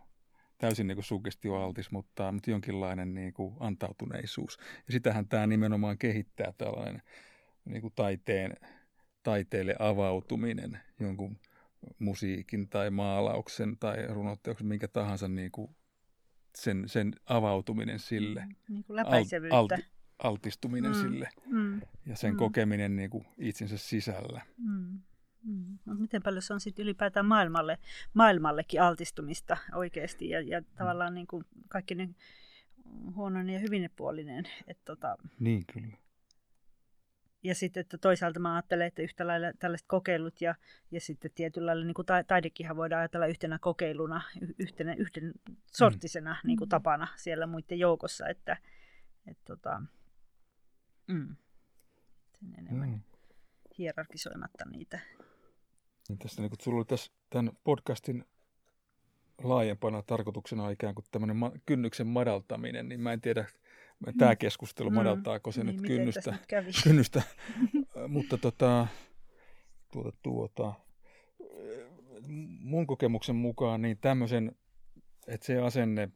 [0.58, 4.58] täysin niin sugestioaltis, mutta, mutta jonkinlainen niin kuin antautuneisuus.
[4.88, 7.02] Ja sitähän tämä nimenomaan kehittää tällainen
[7.66, 8.54] niin kuin taiteen,
[9.24, 11.38] taiteelle avautuminen, jonkun
[12.00, 15.76] musiikin tai maalauksen tai runoteoksen, minkä tahansa niin kuin
[16.58, 18.48] sen, sen avautuminen sille.
[18.70, 19.58] Niin kuin läpäisevyyttä.
[19.58, 19.82] Alt, alt,
[20.24, 22.38] altistuminen mm, sille mm, ja sen mm.
[22.38, 24.42] kokeminen niin kuin itsensä sisällä.
[24.58, 25.00] Mm.
[25.44, 25.78] Mm.
[25.86, 27.78] Mutta miten paljon se on sitten ylipäätään maailmalle,
[28.14, 32.10] maailmallekin altistumista oikeasti ja, ja tavallaan niin kuin kaikki ne
[33.16, 34.46] huonoinen ja hyvinnepuolinen.
[34.68, 35.98] Että tota, niin kyllä.
[37.44, 40.56] Ja sitten että toisaalta mä ajattelen, että yhtä lailla tällaiset kokeilut ja,
[40.92, 44.22] ja sitten tietyllä lailla niin kuin taidekinhan voidaan ajatella yhtenä kokeiluna,
[44.60, 45.34] yhtenä, yhden
[45.72, 46.48] sorttisena mm.
[46.48, 48.58] niin kuin tapana siellä muiden joukossa, että
[49.28, 49.82] et tota,
[51.10, 51.36] mm,
[52.40, 53.02] sen enemmän mm.
[53.78, 55.00] hierarkisoimatta niitä
[56.10, 58.26] niin tästä, niin kun sulla oli tässä tämän podcastin
[59.44, 63.46] laajempana tarkoituksena ikään kuin tämmöinen ma- kynnyksen madaltaminen, niin mä en tiedä,
[64.18, 64.96] tämä keskustelu, mm.
[64.96, 66.32] madaltaako se niin, nyt kynnystä.
[66.32, 66.72] Nyt kävi?
[66.84, 67.22] kynnystä.
[68.08, 68.88] Mutta tota,
[69.92, 70.74] tuota, tuota,
[72.60, 74.56] mun kokemuksen mukaan niin tämmöisen,
[75.28, 76.10] että se asenne,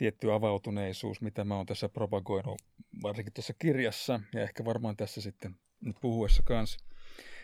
[0.00, 2.62] tietty avautuneisuus, mitä mä oon tässä propagoinut,
[3.02, 6.78] varsinkin tässä kirjassa ja ehkä varmaan tässä sitten nyt puhuessa kanssa,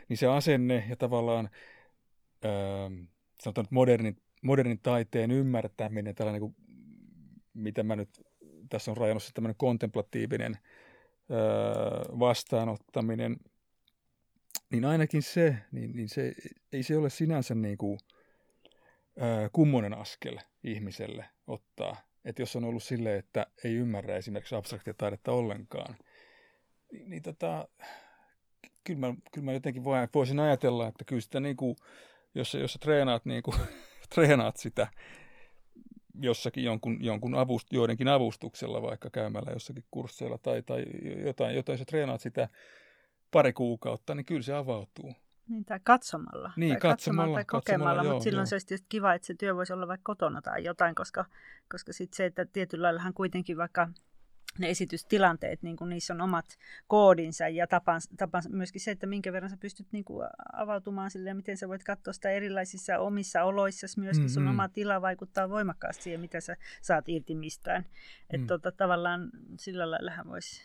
[0.09, 1.51] niin se asenne ja tavallaan
[2.45, 2.51] öö,
[3.43, 6.57] sanotaan modernin, modernin taiteen ymmärtäminen, tällainen kuin,
[7.55, 8.27] mitä mä nyt
[8.69, 10.59] tässä on rajannut, tämmöinen kontemplatiivinen
[11.31, 11.39] öö,
[12.19, 13.37] vastaanottaminen,
[14.70, 16.35] niin ainakin se, niin, niin se,
[16.73, 17.99] ei se ole sinänsä niin kuin,
[19.23, 22.06] öö, kummonen askel ihmiselle ottaa.
[22.27, 25.97] Että jos on ollut silleen, että ei ymmärrä esimerkiksi abstraktiataidetta ollenkaan,
[26.93, 27.69] niin, niin tota,
[28.85, 29.85] kyllä, mä, kyllä mä jotenkin
[30.15, 31.77] voisin ajatella, että kyllä sitä niin kuin,
[32.35, 33.57] jos, jos sä treenaat, niin kuin,
[34.15, 34.86] treenaat sitä
[36.20, 40.85] jossakin jonkun, jonkun avust, joidenkin avustuksella, vaikka käymällä jossakin kursseilla tai, tai
[41.27, 42.48] jotain, jotain, jos sä treenaat sitä
[43.31, 45.15] pari kuukautta, niin kyllä se avautuu.
[45.48, 46.52] Niin, tai katsomalla.
[46.56, 48.47] Niin, tai katsomalla, tai kokemalla, katsomalla mutta silloin joo.
[48.47, 51.24] se olisi tietysti kiva, että se työ voisi olla vaikka kotona tai jotain, koska,
[51.70, 53.89] koska sitten se, että tietyllä laillahan kuitenkin vaikka
[54.59, 56.47] ne esitystilanteet, niin kuin niissä on omat
[56.86, 61.28] koodinsa ja tapansa, tapansa myöskin se, että minkä verran sä pystyt niin kuin avautumaan sille
[61.28, 64.24] ja miten sä voit katsoa sitä erilaisissa omissa oloissa myöskin.
[64.24, 64.35] Mm-hmm.
[64.35, 67.86] Sun oma tila vaikuttaa voimakkaasti siihen, mitä sä saat irti mistään.
[68.31, 68.47] Että mm.
[68.47, 70.62] tota, tavallaan sillä laillahan voisi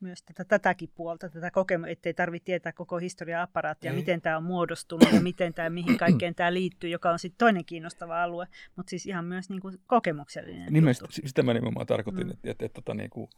[0.00, 3.96] myös tätä, tätäkin puolta, tätä kokemusta, ettei tarvitse tietää koko historia-apparaattia, Ei.
[3.96, 7.64] miten tämä on muodostunut ja miten tämä, mihin kaikkeen tämä liittyy, joka on sitten toinen
[7.64, 8.46] kiinnostava alue,
[8.76, 11.16] mutta siis ihan myös niin kuin kokemuksellinen Nimest, juttu.
[11.26, 12.32] Sitä mä nimenomaan tarkoitin, mm.
[12.32, 13.28] että, että, että, että, niin kuin,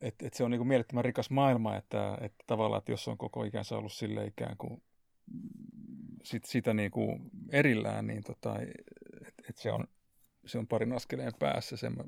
[0.00, 3.18] että, että se on niin kuin mielettömän rikas maailma, että, että tavallaan, että jos on
[3.18, 4.82] koko ikänsä ollut sille ikään kuin
[6.22, 9.84] sit, sitä niin kuin erillään, niin tota, että, että se on
[10.46, 11.76] se on parin askeleen päässä.
[11.76, 12.04] Sen mä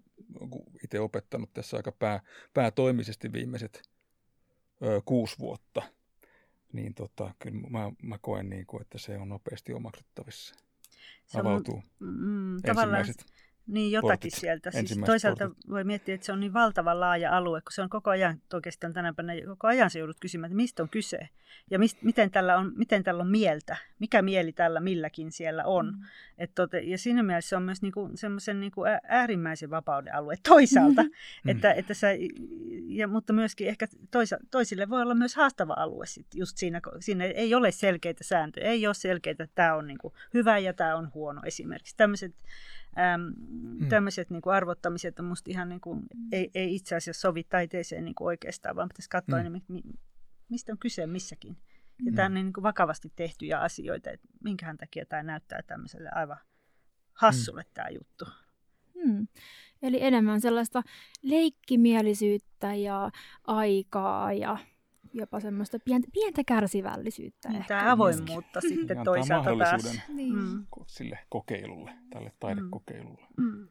[0.87, 2.21] itse opettanut tässä aika pää,
[2.55, 3.83] päätoimisesti viimeiset
[4.83, 5.83] ö, kuusi vuotta.
[6.73, 10.55] Niin tota, kyllä mä, mä koen, niin kuin, että se on nopeasti omaksuttavissa.
[11.27, 13.27] Se on, Avautuu mm, ensimmäiset
[13.67, 14.71] niin, jotakin portit, sieltä.
[14.71, 15.71] Siis toisaalta portit.
[15.71, 18.93] voi miettiä, että se on niin valtavan laaja alue, kun se on koko ajan, oikeastaan
[18.93, 21.29] tänä päivänä, koko ajan se joudut kysymään, että mistä on kyse
[21.71, 25.87] ja mist, miten, tällä on, miten tällä on mieltä, mikä mieli tällä milläkin siellä on.
[25.87, 26.05] Mm.
[26.39, 31.03] Et tote, ja siinä mielessä se on myös niinku, semmoisen niinku äärimmäisen vapauden alue toisaalta,
[31.03, 31.11] mm.
[31.47, 32.09] että, että sä,
[32.87, 37.25] ja, mutta myöskin ehkä toisa, toisille voi olla myös haastava alue sit just siinä, siinä
[37.25, 41.11] ei ole selkeitä sääntöjä, ei ole selkeitä, että tämä on niinku hyvä ja tämä on
[41.15, 41.97] huono esimerkiksi.
[41.97, 42.35] Tämmöiset
[42.99, 43.21] Ähm,
[43.81, 43.89] mm.
[43.89, 46.03] Tämmöiset niin kuin arvottamiset on musta ihan niin kuin,
[46.33, 49.61] ei, ei itse asiassa sovi taiteeseen niin kuin oikeastaan, vaan pitäisi katsoa, mm.
[49.69, 49.83] niin,
[50.49, 51.57] mistä on kyse missäkin.
[52.05, 52.15] Ja mm.
[52.15, 56.39] tämä on niin kuin vakavasti tehtyjä asioita, että minkähän takia tämä näyttää tämmöiselle aivan
[57.13, 57.71] hassulle mm.
[57.75, 58.25] tämä juttu.
[59.05, 59.27] Hmm.
[59.83, 60.83] Eli enemmän sellaista
[61.23, 63.11] leikkimielisyyttä ja
[63.45, 64.59] aikaa ja
[65.17, 67.49] jopa semmoista pientä, pientä kärsivällisyyttä.
[67.49, 68.79] Niin, tämä avoimuutta myöskin.
[68.79, 70.01] sitten toisaalta taas.
[70.09, 70.35] Niin.
[70.35, 70.67] Mm.
[70.87, 73.27] sille kokeilulle, tälle taidekokeilulle.
[73.37, 73.45] Mm.
[73.45, 73.69] mm.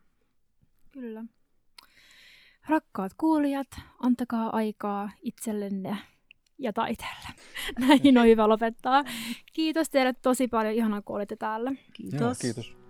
[0.92, 1.24] Kyllä.
[2.68, 3.68] Rakkaat kuulijat,
[4.00, 5.98] antakaa aikaa itsellenne
[6.58, 7.30] ja taiteelle.
[7.88, 9.04] Näin on hyvä lopettaa.
[9.54, 11.72] Kiitos teille tosi paljon, ihanaa kun olitte täällä.
[11.94, 12.22] Kiitos.
[12.22, 12.85] Joo, kiitos.